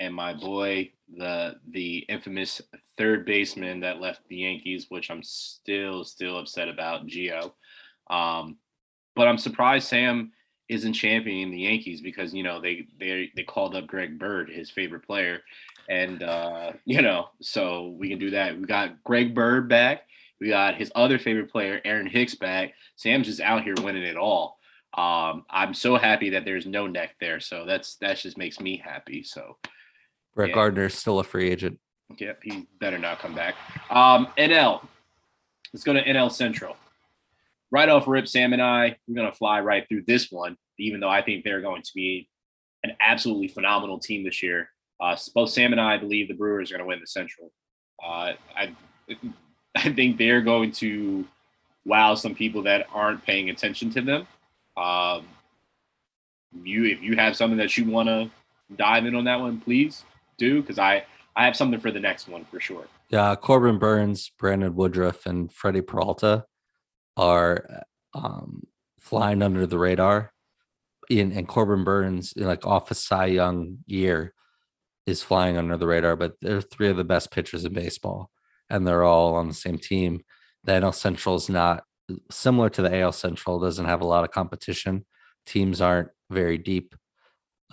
[0.00, 2.60] and my boy, the the infamous
[2.98, 7.52] third baseman that left the Yankees, which I'm still still upset about, Gio.
[8.10, 8.58] Um,
[9.14, 10.32] but I'm surprised Sam
[10.68, 14.70] isn't championing the Yankees because you know they they they called up Greg Bird, his
[14.70, 15.42] favorite player,
[15.88, 18.58] and uh, you know, so we can do that.
[18.58, 20.02] We got Greg Bird back.
[20.40, 22.74] We got his other favorite player, Aaron Hicks, back.
[22.96, 24.58] Sam's just out here winning it all.
[24.94, 27.38] Um, I'm so happy that there's no neck there.
[27.40, 29.22] So that's that just makes me happy.
[29.22, 29.56] So
[30.34, 30.54] Brett yeah.
[30.54, 31.78] Gardner's still a free agent.
[32.18, 33.54] Yep, he better not come back.
[33.90, 34.86] Um, NL.
[35.72, 36.76] Let's go to NL Central.
[37.72, 41.08] Right off rip, Sam and I, we're gonna fly right through this one, even though
[41.08, 42.28] I think they're going to be
[42.84, 44.68] an absolutely phenomenal team this year.
[45.00, 47.50] Uh, both Sam and I believe the Brewers are going to win the Central.
[48.02, 48.76] Uh, I
[49.74, 51.26] I think they're going to
[51.84, 54.26] wow some people that aren't paying attention to them.
[54.76, 55.26] Um,
[56.62, 58.30] you, if you have something that you want to
[58.76, 60.04] dive in on that one, please
[60.38, 61.04] do because I
[61.34, 62.86] I have something for the next one for sure.
[63.08, 66.44] Yeah, Corbin Burnes, Brandon Woodruff, and Freddie Peralta
[67.16, 67.84] are
[68.14, 68.62] um,
[69.00, 70.32] flying under the radar.
[71.10, 74.32] In and Corbin Burnes, like off a Cy Young year,
[75.06, 78.30] is flying under the radar, but they're three of the best pitchers in baseball,
[78.70, 80.22] and they're all on the same team.
[80.64, 81.84] The NL Central is not
[82.30, 85.04] similar to the AL Central; doesn't have a lot of competition.
[85.44, 86.94] Teams aren't very deep,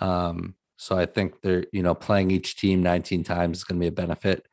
[0.00, 3.84] um, so I think they're you know playing each team 19 times is going to
[3.84, 4.46] be a benefit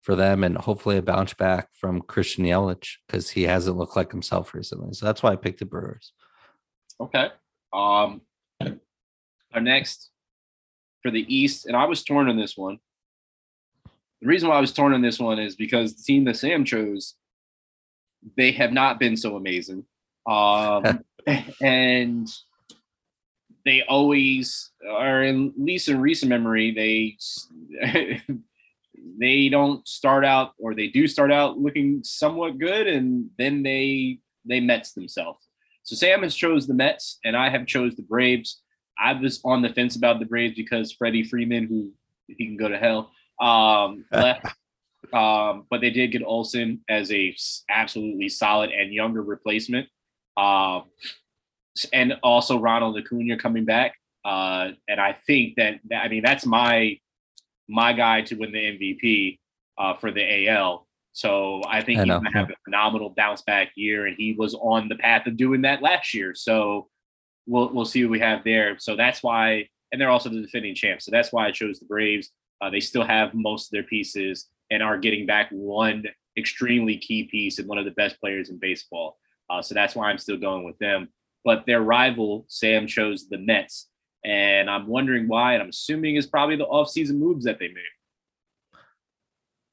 [0.00, 4.10] for them, and hopefully a bounce back from Christian Yelich because he hasn't looked like
[4.10, 4.92] himself recently.
[4.92, 6.12] So that's why I picked the Brewers.
[7.00, 7.28] Okay.
[7.72, 8.22] Um,
[9.52, 10.10] our next
[11.02, 12.78] for the East, and I was torn on this one.
[14.20, 16.64] the reason why I was torn on this one is because the team that Sam
[16.64, 17.14] chose,
[18.36, 19.84] they have not been so amazing.
[20.26, 21.04] Um,
[21.62, 22.28] and
[23.64, 27.16] they always are, at least in recent memory, they
[29.18, 34.18] they don't start out or they do start out looking somewhat good and then they
[34.44, 35.46] they Mets themselves.
[35.82, 38.62] So Sam has chose the Mets and I have chose the Braves.
[38.98, 41.92] I was on the fence about the Braves because Freddie Freeman, who
[42.26, 44.46] he can go to hell, um, left.
[45.12, 47.34] um, but they did get Olson as a
[47.70, 49.88] absolutely solid and younger replacement.
[50.36, 50.84] Um,
[51.92, 53.94] and also Ronald Acuna coming back.
[54.24, 56.98] Uh, and I think that, that I mean that's my
[57.68, 59.38] my guy to win the MVP
[59.78, 60.86] uh, for the AL.
[61.12, 64.54] So I think I he's gonna have a phenomenal bounce back year, and he was
[64.54, 66.34] on the path of doing that last year.
[66.34, 66.88] So
[67.46, 68.78] we'll we'll see what we have there.
[68.78, 71.04] So that's why, and they're also the defending champs.
[71.04, 72.30] So that's why I chose the Braves.
[72.60, 76.04] Uh, they still have most of their pieces and are getting back one
[76.36, 79.18] extremely key piece and one of the best players in baseball.
[79.50, 81.08] Uh, so that's why I'm still going with them.
[81.44, 83.88] But their rival, Sam, chose the Mets.
[84.24, 88.80] And I'm wondering why, and I'm assuming is probably the offseason moves that they made.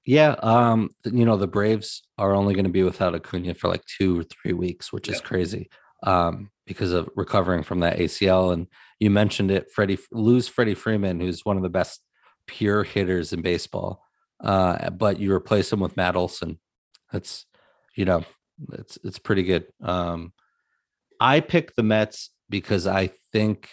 [0.05, 3.83] Yeah, um, you know, the Braves are only going to be without Acuna for like
[3.85, 5.69] two or three weeks, which is crazy.
[6.03, 8.53] Um, because of recovering from that ACL.
[8.53, 8.67] And
[8.99, 12.01] you mentioned it, Freddie lose Freddie Freeman, who's one of the best
[12.47, 14.03] pure hitters in baseball.
[14.43, 16.59] Uh, but you replace him with Matt Olson.
[17.11, 17.45] That's
[17.95, 18.25] you know,
[18.73, 19.67] it's it's pretty good.
[19.81, 20.33] Um,
[21.19, 23.69] I picked the Mets because I think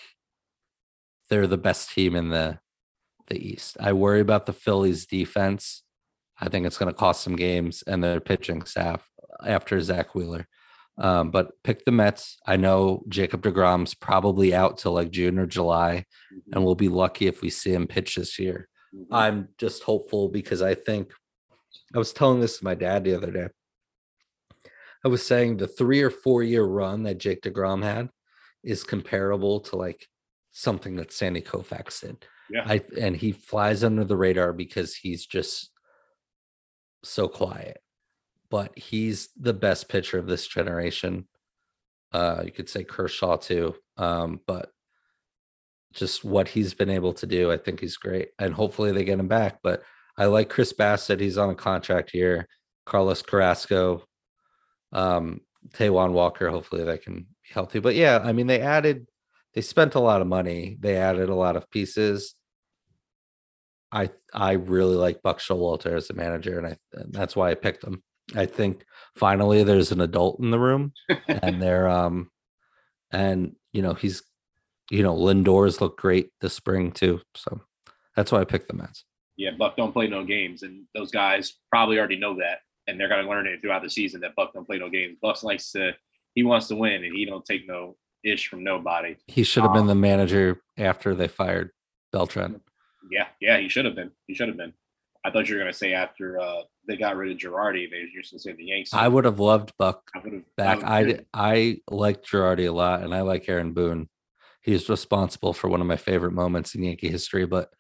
[1.33, 2.59] they're the best team in the
[3.29, 3.79] the East.
[3.81, 5.83] I worry about the Phillies defense.
[6.39, 9.09] I think it's going to cost some games and their pitching staff
[9.43, 10.47] after Zack Wheeler.
[10.99, 12.37] Um, but pick the Mets.
[12.47, 16.53] I know Jacob DeGrom's probably out till like June or July, mm-hmm.
[16.53, 18.69] and we'll be lucky if we see him pitch this year.
[18.95, 19.15] Mm-hmm.
[19.15, 21.13] I'm just hopeful because I think
[21.95, 23.49] I was telling this to my dad the other day.
[25.03, 28.11] I was saying the three or four year run that Jake DeGrom had
[28.63, 30.07] is comparable to like
[30.53, 32.25] something that Sandy Koufax did.
[32.51, 32.65] Yeah.
[32.67, 35.71] I and he flies under the radar because he's just
[37.03, 37.79] so quiet.
[38.51, 41.27] But he's the best pitcher of this generation.
[42.13, 43.75] Uh you could say Kershaw too.
[43.97, 44.71] Um, but
[45.93, 48.31] just what he's been able to do, I think he's great.
[48.39, 49.59] And hopefully they get him back.
[49.63, 49.83] But
[50.17, 51.21] I like Chris Bassitt.
[51.21, 52.49] He's on a contract here.
[52.85, 54.03] Carlos Carrasco,
[54.93, 55.41] um,
[55.71, 56.51] Taijuan Walker.
[56.51, 57.79] Hopefully they can be healthy.
[57.79, 59.07] But yeah, I mean, they added,
[59.55, 60.77] they spent a lot of money.
[60.81, 62.35] They added a lot of pieces.
[63.91, 67.55] I I really like Buck Showalter as a manager, and I and that's why I
[67.55, 68.03] picked him.
[68.35, 68.85] I think
[69.17, 70.93] finally there's an adult in the room,
[71.29, 72.31] and they're um,
[73.11, 74.23] and you know he's,
[74.91, 77.61] you know Lindor's look great this spring too, so
[78.17, 79.05] that's why I picked the Mets.
[79.37, 83.09] Yeah, Buck don't play no games, and those guys probably already know that and they're
[83.09, 85.17] going to learn it throughout the season that Buck don't play no games.
[85.21, 85.93] Buck likes to,
[86.35, 89.17] he wants to win, and he don't take no ish from nobody.
[89.27, 91.71] He should have um, been the manager after they fired
[92.13, 92.61] Beltran.
[93.11, 94.11] Yeah, yeah, he should have been.
[94.27, 94.73] He should have been.
[95.25, 98.09] I thought you were going to say after uh, they got rid of Girardi, they
[98.13, 98.93] used to say the Yankees.
[98.93, 100.21] I would have loved Buck I
[100.57, 100.83] back.
[100.83, 104.09] I I, I like Girardi a lot, and I like Aaron Boone.
[104.63, 107.47] He's responsible for one of my favorite moments in Yankee history.
[107.47, 107.71] But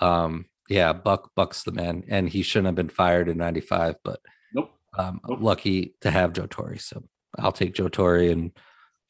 [0.00, 3.96] um, yeah, Buck Buck's the man, and he shouldn't have been fired in '95.
[4.02, 4.20] But
[4.54, 4.70] nope.
[4.98, 5.38] um, nope.
[5.42, 6.78] lucky to have Joe Torre.
[6.78, 7.04] So
[7.38, 8.52] I'll take Joe Torre and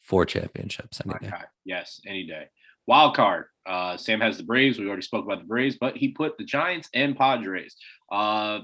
[0.07, 1.36] four championships any day.
[1.64, 2.46] Yes, any day.
[2.86, 3.46] Wild card.
[3.66, 4.78] Uh, Sam has the Braves.
[4.78, 7.76] We already spoke about the Braves, but he put the Giants and Padres.
[8.11, 8.61] Uh,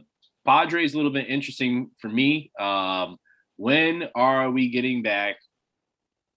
[0.47, 2.53] Padres a little bit interesting for me.
[2.59, 3.17] Um,
[3.57, 5.37] when are we getting back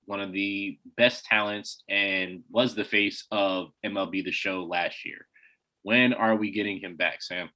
[0.05, 5.27] one of the best talents and was the face of MLB the Show last year?
[5.83, 7.49] When are we getting him back, Sam?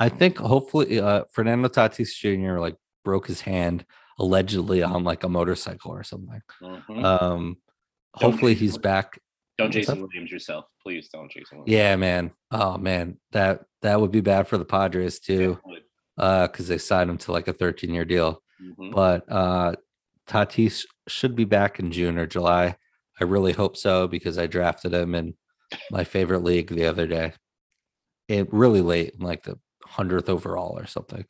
[0.00, 2.58] I think hopefully uh, Fernando Tatis Jr.
[2.58, 3.84] like broke his hand
[4.18, 6.40] allegedly on like a motorcycle or something.
[6.62, 7.04] Mm-hmm.
[7.04, 7.56] Um,
[8.14, 8.78] hopefully he's Williams.
[8.78, 9.20] back.
[9.58, 11.08] Don't Jason Williams yourself, please.
[11.12, 11.72] Don't Jason Williams.
[11.72, 12.30] Yeah, man.
[12.50, 15.58] Oh man, that that would be bad for the Padres too,
[16.16, 18.42] uh, because they signed him to like a 13 year deal.
[18.62, 18.90] Mm-hmm.
[18.90, 19.74] But uh,
[20.28, 22.76] Tatis should be back in June or July.
[23.20, 25.34] I really hope so because I drafted him in
[25.90, 27.32] my favorite league the other day.
[28.28, 31.24] It really late, like the hundredth overall or something.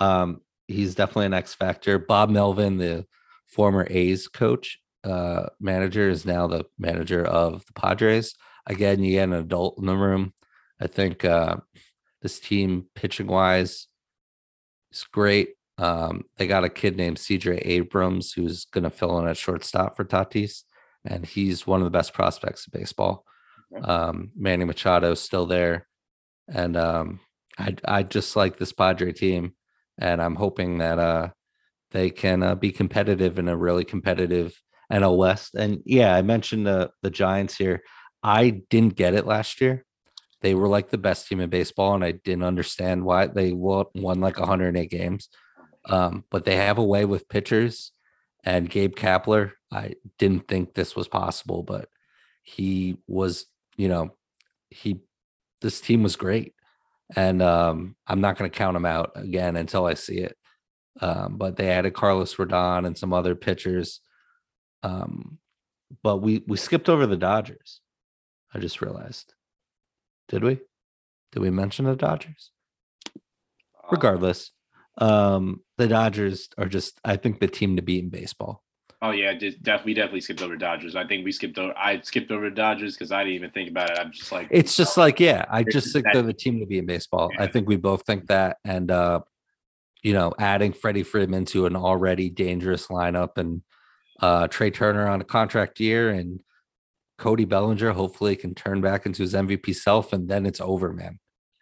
[0.00, 1.98] Um, he's definitely an X factor.
[1.98, 3.06] Bob Melvin, the
[3.46, 8.34] former A's coach, uh, manager, is now the manager of the Padres.
[8.66, 10.32] Again, you get an adult in the room.
[10.80, 11.56] I think uh,
[12.22, 13.88] this team, pitching wise,
[14.92, 15.50] is great.
[15.78, 19.96] Um, they got a kid named CJ Abrams who's going to fill in at shortstop
[19.96, 20.62] for Tatis,
[21.04, 23.24] and he's one of the best prospects in baseball.
[23.82, 25.88] Um, Manny Machado is still there,
[26.46, 27.20] and um,
[27.58, 29.54] I I just like this Padre team,
[29.98, 31.28] and I'm hoping that uh
[31.92, 35.54] they can uh, be competitive in a really competitive NL West.
[35.54, 37.82] And yeah, I mentioned the the Giants here.
[38.22, 39.84] I didn't get it last year.
[40.40, 43.86] They were like the best team in baseball, and I didn't understand why they won,
[43.94, 45.28] like 108 games.
[45.84, 47.92] Um, but they have a way with pitchers,
[48.44, 49.52] and Gabe Kapler.
[49.70, 51.88] I didn't think this was possible, but
[52.42, 53.46] he was.
[53.76, 54.14] You know,
[54.70, 55.00] he
[55.60, 56.54] this team was great,
[57.16, 60.36] and um, I'm not going to count him out again until I see it.
[61.00, 64.00] Um, but they added Carlos Rodon and some other pitchers.
[64.82, 65.38] Um,
[66.02, 67.80] but we we skipped over the Dodgers.
[68.54, 69.34] I just realized.
[70.28, 70.60] Did we?
[71.32, 72.50] Did we mention the Dodgers?
[73.16, 74.50] Uh, Regardless,
[74.98, 78.62] um, the Dodgers are just I think the team to beat in baseball.
[79.04, 80.94] Oh yeah, just def- we definitely skipped over Dodgers.
[80.94, 81.76] I think we skipped over.
[81.76, 83.98] I skipped over Dodgers because I didn't even think about it.
[83.98, 86.78] I'm just like, It's just like, yeah, I just think they're the team to be
[86.78, 87.30] in baseball.
[87.36, 88.58] I think we both think that.
[88.64, 89.20] And uh,
[90.04, 93.62] you know, adding Freddie Freeman to an already dangerous lineup and
[94.20, 96.40] uh Trea Turner on a contract year and
[97.18, 101.18] Cody Bellinger hopefully can turn back into his MVP self and then it's over, man.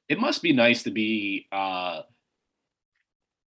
[0.08, 2.02] it must be nice to be uh,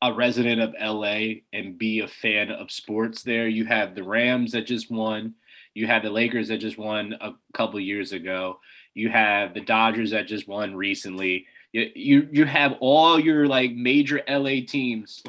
[0.04, 3.48] a resident of LA and be a fan of sports there.
[3.48, 5.34] You have the Rams that just won,
[5.74, 8.60] you have the Lakers that just won a couple years ago,
[8.94, 11.48] you have the Dodgers that just won recently.
[11.72, 15.24] You, you you have all your like major LA teams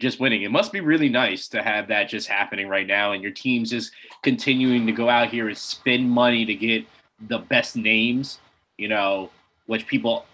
[0.00, 0.42] just winning.
[0.42, 3.70] It must be really nice to have that just happening right now and your teams
[3.70, 6.84] just continuing to go out here and spend money to get
[7.28, 8.40] the best names,
[8.76, 9.30] you know,
[9.66, 10.26] which people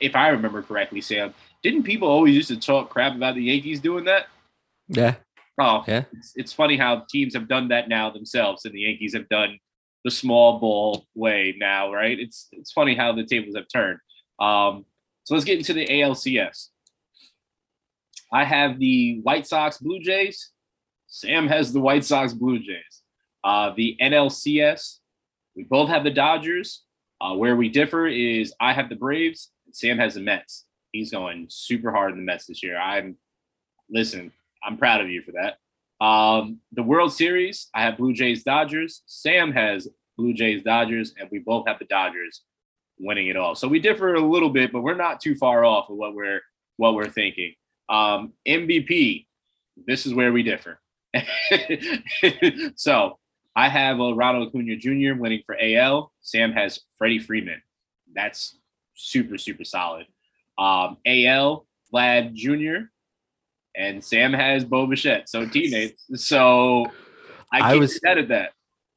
[0.00, 1.34] if I remember correctly, Sam,
[1.66, 4.26] didn't people always used to talk crap about the Yankees doing that?
[4.86, 5.16] Yeah.
[5.58, 6.04] Oh, Yeah.
[6.12, 9.58] It's, it's funny how teams have done that now themselves, and the Yankees have done
[10.04, 12.20] the small ball way now, right?
[12.20, 13.98] It's it's funny how the tables have turned.
[14.38, 14.84] Um,
[15.24, 16.68] so let's get into the ALCS.
[18.32, 20.50] I have the White Sox Blue Jays.
[21.08, 23.02] Sam has the White Sox Blue Jays.
[23.42, 24.98] Uh, the NLCS,
[25.56, 26.84] we both have the Dodgers.
[27.20, 30.65] Uh, where we differ is I have the Braves, and Sam has the Mets.
[30.96, 32.78] He's going super hard in the Mets this year.
[32.78, 33.16] I'm
[33.90, 34.32] listen,
[34.64, 36.04] I'm proud of you for that.
[36.04, 39.02] Um, the World Series, I have Blue Jays Dodgers.
[39.06, 42.42] Sam has Blue Jays Dodgers, and we both have the Dodgers
[42.98, 43.54] winning it all.
[43.54, 46.40] So we differ a little bit, but we're not too far off of what we're
[46.78, 47.54] what we're thinking.
[47.88, 49.26] Um, MVP,
[49.86, 50.80] this is where we differ.
[52.76, 53.18] so
[53.54, 55.20] I have uh, Ronald Acuna Jr.
[55.20, 56.10] winning for AL.
[56.22, 57.60] Sam has Freddie Freeman.
[58.14, 58.58] That's
[58.94, 60.06] super super solid.
[60.58, 62.86] Um, AL Vlad Jr.
[63.76, 65.28] and Sam has Bo Bichette.
[65.28, 66.04] So teammates.
[66.14, 66.86] So
[67.52, 68.52] I, I was- was at that.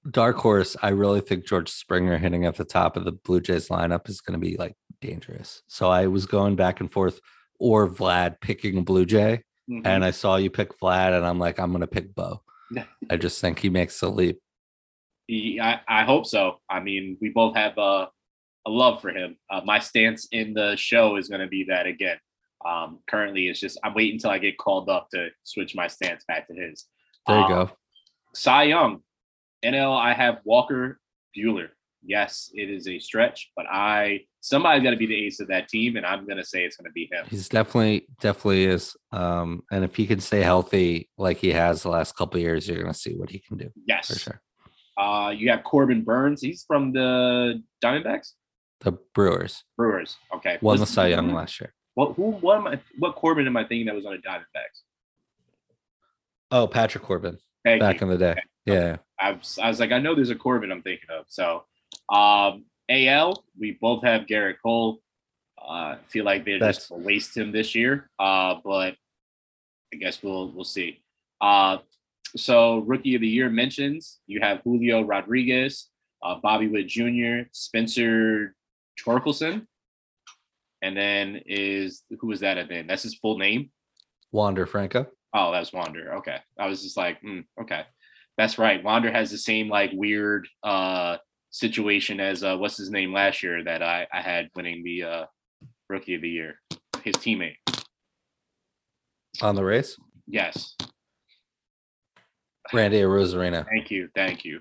[0.10, 3.68] Dark horse, I really think George Springer hitting at the top of the Blue Jays
[3.68, 5.62] lineup is going to be like dangerous.
[5.68, 7.20] So I was going back and forth,
[7.60, 9.82] or Vlad picking Blue Jay, Mhm.
[9.86, 12.42] and I saw you pick Vlad, and I'm like, I'm going to pick Bo.
[12.72, 12.86] Yeah.
[13.12, 14.40] I just think he makes the leap.
[15.28, 16.60] He- I, I hope so.
[16.70, 18.08] I mean, we both have a,
[18.66, 19.38] a love for him.
[19.50, 22.18] Uh, my stance in the show is going to be that again.
[22.66, 26.24] Um, currently, it's just I'm waiting until I get called up to switch my stance
[26.28, 26.86] back to his.
[27.28, 27.72] There you Um, go.
[28.36, 29.02] Cy Young,
[29.64, 29.98] NL.
[29.98, 31.00] I have Walker
[31.38, 31.70] Buehler.
[32.04, 35.68] Yes, it is a stretch, but I somebody's got to be the ace of that
[35.68, 37.26] team, and I'm going to say it's going to be him.
[37.30, 38.96] He's definitely, definitely is.
[39.12, 42.68] Um, and if he can stay healthy like he has the last couple of years,
[42.68, 44.08] you're going to see what he can do Yes.
[44.14, 44.42] for sure.
[44.98, 46.42] Uh, you have Corbin Burnes.
[46.42, 48.32] He's from the Diamondbacks,
[48.82, 50.18] The Brewers Brewers.
[50.36, 51.74] Okay, won the Cy Young last year.
[51.96, 52.32] What who?
[52.32, 52.80] What am I?
[52.98, 54.82] What Corbin am I thinking that was on the Diamondbacks?
[56.52, 58.08] Oh, Patrick Corbin Thank back you.
[58.08, 58.42] in the day.
[58.66, 58.98] Yeah.
[59.20, 61.26] I was, I was like, I know there's a Corbin I'm thinking of.
[61.28, 61.66] So,
[62.10, 65.00] um, AL, we both have Gerrit Cole.
[65.62, 68.10] Uh, feel like they're That's- just waste him this year.
[68.18, 68.96] Uh, but
[69.94, 71.02] I guess we'll we'll see.
[71.42, 71.80] Uh,
[72.36, 75.88] so rookie of the year mentions you have Julio Rodriguez,
[76.24, 78.56] uh, Bobby Witt Jr., Spencer
[79.06, 79.66] Torkelson,
[80.82, 82.90] and then is who is that at the end?
[82.90, 83.72] That's his full name.
[84.32, 85.08] Wander Franco.
[85.34, 86.16] Oh, that's Wander.
[86.18, 86.38] Okay.
[86.60, 87.84] I was just like, mm, okay.
[88.38, 88.84] That's right.
[88.84, 91.18] Wander has the same like weird uh
[91.52, 95.26] situation as uh what's his name last year that I, I had winning the uh
[95.90, 96.60] rookie of the year.
[97.04, 97.56] His teammate.
[99.42, 99.98] on the race.
[100.28, 100.76] Yes.
[102.72, 103.66] Randy Arozarena.
[103.66, 104.10] Thank you.
[104.14, 104.60] Thank you.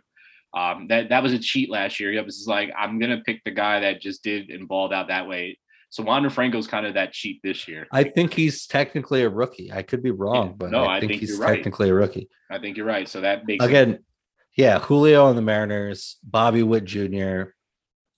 [0.57, 2.13] Um that that was a cheat last year.
[2.13, 5.09] It was just like I'm gonna pick the guy that just did and balled out
[5.09, 5.59] that way.
[5.91, 7.87] So Wander Franco's kind of that cheat this year.
[7.93, 9.73] I think he's technically a rookie.
[9.73, 11.57] I could be wrong, but No, I, I think, think he's you're right.
[11.57, 12.29] technically a rookie.
[12.51, 13.09] I think you're right.
[13.09, 14.01] So that makes Again,
[14.55, 17.53] yeah, Julio on the Mariners, Bobby Witt Jr.,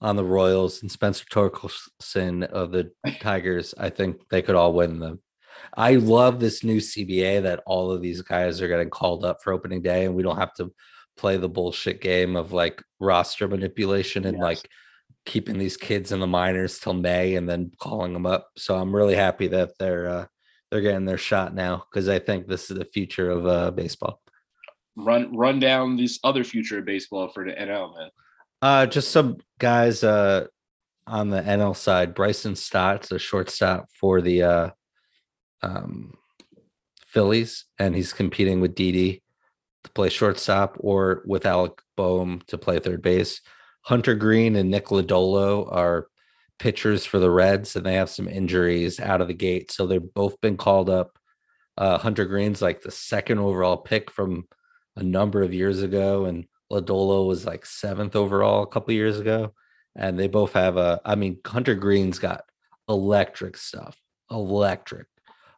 [0.01, 2.91] on the Royals and Spencer Torkelson of the
[3.21, 5.21] Tigers, I think they could all win them.
[5.77, 9.53] I love this new CBA that all of these guys are getting called up for
[9.53, 10.73] opening day, and we don't have to
[11.17, 14.43] play the bullshit game of like roster manipulation and yes.
[14.43, 14.69] like
[15.25, 18.49] keeping these kids in the minors till May and then calling them up.
[18.57, 20.25] So I'm really happy that they're uh,
[20.69, 24.21] they're getting their shot now because I think this is the future of uh, baseball.
[24.95, 28.09] Run run down this other future of baseball for the NL man.
[28.61, 30.47] Uh, just some guys uh
[31.07, 32.13] on the NL side.
[32.13, 34.69] Bryson Stott's a shortstop for the uh
[35.61, 36.13] um
[37.05, 39.21] Phillies, and he's competing with Didi
[39.83, 43.41] to play shortstop or with Alec Bohm to play third base.
[43.83, 46.07] Hunter Greene and Nick Lodolo are
[46.59, 49.71] pitchers for the Reds, and they have some injuries out of the gate.
[49.71, 51.17] So they've both been called up.
[51.77, 54.47] Uh, Hunter Greene's like the second overall pick from
[54.95, 59.53] a number of years ago, and Lodolo was like seventh overall a couple years ago.
[59.95, 62.43] And they both have a, I mean, Hunter Greene's got
[62.87, 63.97] electric stuff,
[64.29, 65.07] electric.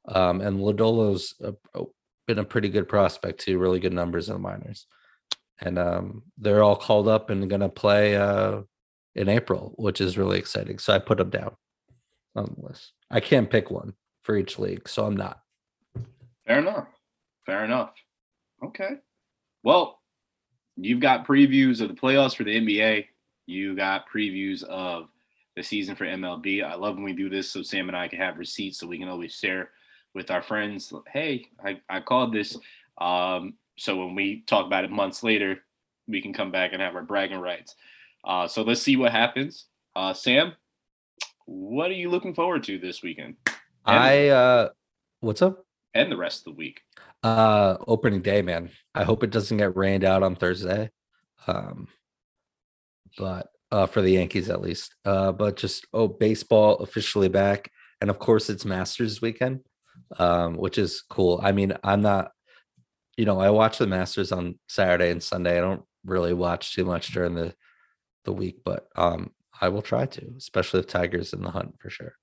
[0.08, 1.84] Um, and Lodolo's a, a,
[2.28, 4.88] been a pretty good prospect too, really good numbers in the minors
[5.64, 8.62] and um, they're all called up and going to play uh,
[9.16, 10.80] in April, which is really exciting.
[10.80, 11.56] So I put them down
[12.36, 12.94] on the list.
[13.10, 13.94] I can't pick one
[14.24, 15.40] for each league, so I'm not.
[16.46, 16.88] Fair enough.
[17.46, 17.94] Fair enough.
[18.64, 18.96] Okay.
[19.64, 20.00] Well,
[20.76, 23.06] you've got previews of the playoffs for the NBA.
[23.46, 25.08] You got previews of
[25.56, 26.64] the season for MLB.
[26.64, 28.98] I love when we do this so Sam and I can have receipts so we
[28.98, 29.70] can always share
[30.14, 30.94] with our friends.
[31.12, 32.58] Hey, I, I called this.
[33.00, 35.60] Um, so when we talk about it months later,
[36.08, 37.76] we can come back and have our bragging rights.
[38.24, 39.66] Uh, so let's see what happens.
[39.96, 40.54] Uh, Sam,
[41.46, 43.36] what are you looking forward to this weekend?
[43.48, 44.70] And, I uh,
[45.20, 45.66] what's up?
[45.94, 46.82] And the rest of the week.
[47.22, 48.70] Uh, opening day, man.
[48.96, 50.90] I hope it doesn't get rained out on Thursday.
[51.48, 51.88] Um,
[53.18, 54.96] but uh, for the Yankees at least.
[55.04, 59.62] Uh, but just oh, baseball officially back, and of course it's Masters weekend,
[60.20, 61.40] um, which is cool.
[61.44, 62.32] I mean, I'm not
[63.18, 65.58] you know, I watch the Masters on Saturday and Sunday.
[65.58, 67.54] I don't really watch too much during the
[68.26, 71.90] the week, but um, I will try to, especially if Tiger's in the hunt for
[71.90, 72.16] sure.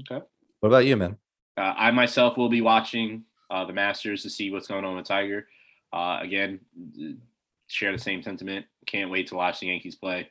[0.00, 0.24] Okay.
[0.60, 1.16] What about you, man?
[1.56, 5.06] Uh, I myself will be watching uh, the Masters to see what's going on with
[5.06, 5.48] Tiger.
[5.92, 6.60] Uh, again,
[7.66, 8.66] share the same sentiment.
[8.86, 10.28] Can't wait to watch the Yankees play.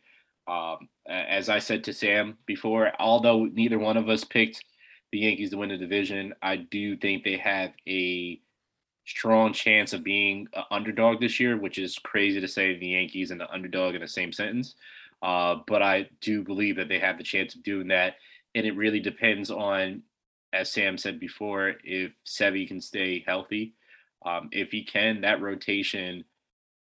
[0.47, 4.63] Um, as I said to Sam before, although neither one of us picked
[5.15, 8.37] the Yankees to win the division, I do think they have a
[9.05, 13.31] strong chance of being an underdog this year, which is crazy to say the Yankees
[13.31, 14.75] and the underdog in the same sentence.
[15.21, 18.15] Uh, but I do believe that they have the chance of doing that.
[18.55, 20.03] And it really depends on,
[20.51, 23.73] as Sam said before, if Sevy can stay healthy.
[24.25, 26.25] Um, if he can, that rotation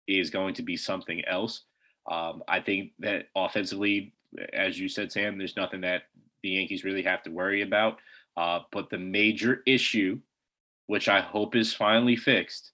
[0.07, 1.61] is going to be something else.
[2.11, 4.11] Um, I think that offensively,
[4.51, 6.03] as you said, Sam, there's nothing that
[6.41, 7.99] the Yankees really have to worry about.
[8.37, 10.19] Uh, but the major issue
[10.89, 12.71] which I hope is finally fixed,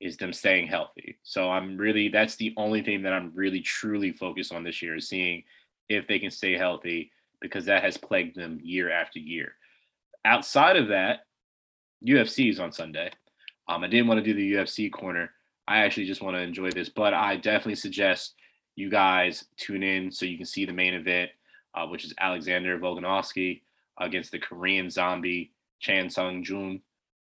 [0.00, 1.18] is them staying healthy.
[1.22, 4.96] So I'm really that's the only thing that I'm really truly focused on this year
[4.96, 5.44] is seeing
[5.88, 9.52] if they can stay healthy because that has plagued them year after year.
[10.24, 11.26] Outside of that,
[12.04, 13.12] UFC is on Sunday.
[13.68, 15.30] Um, I didn't want to do the UFC corner.
[15.68, 18.34] I actually just want to enjoy this, but I definitely suggest
[18.74, 21.30] you guys tune in so you can see the main event,
[21.74, 23.62] uh, which is Alexander Volkanovski
[23.98, 26.80] against the Korean zombie Chan Sung Jung.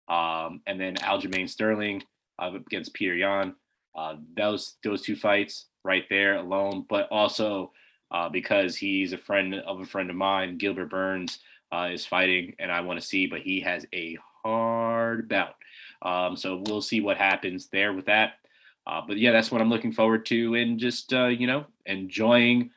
[0.09, 2.03] Um, and then Aljamain Sterling
[2.39, 3.55] uh, against Petr Yan.
[3.95, 7.73] Uh, those those two fights right there alone, but also
[8.11, 11.41] uh, because he's a friend of a friend of mine, Gilbert Burns
[11.73, 15.55] uh, is fighting, and I want to see, but he has a hard bout.
[16.03, 18.35] Um, so we'll see what happens there with that.
[18.87, 22.71] Uh, but yeah, that's what I'm looking forward to, and just uh, you know enjoying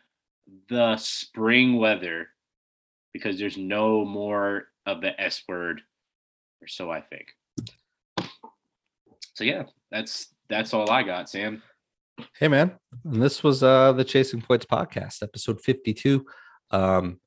[0.70, 2.30] the spring weather
[3.14, 5.82] because there's no more of the S word
[6.62, 7.28] or so I think.
[9.34, 11.64] So yeah, that's that's all I got, Sam.
[12.38, 16.26] Hey man, and this was uh the Chasing Points podcast, episode 52.
[16.72, 17.20] Um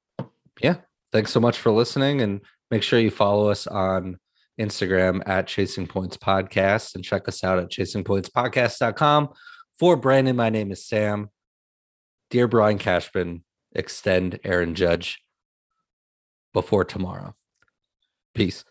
[0.61, 0.77] yeah,
[1.13, 4.19] thanks so much for listening and make sure you follow us on
[4.61, 9.29] Instagram at Chasing Points Podcast and check us out at chasingpointspodcast.com.
[9.79, 11.31] For Brandon, my name is Sam.
[12.35, 13.45] Dear Brian Cashman,
[13.77, 15.23] extend Aaron Judge
[16.53, 17.37] before tomorrow.
[18.35, 18.65] Peace.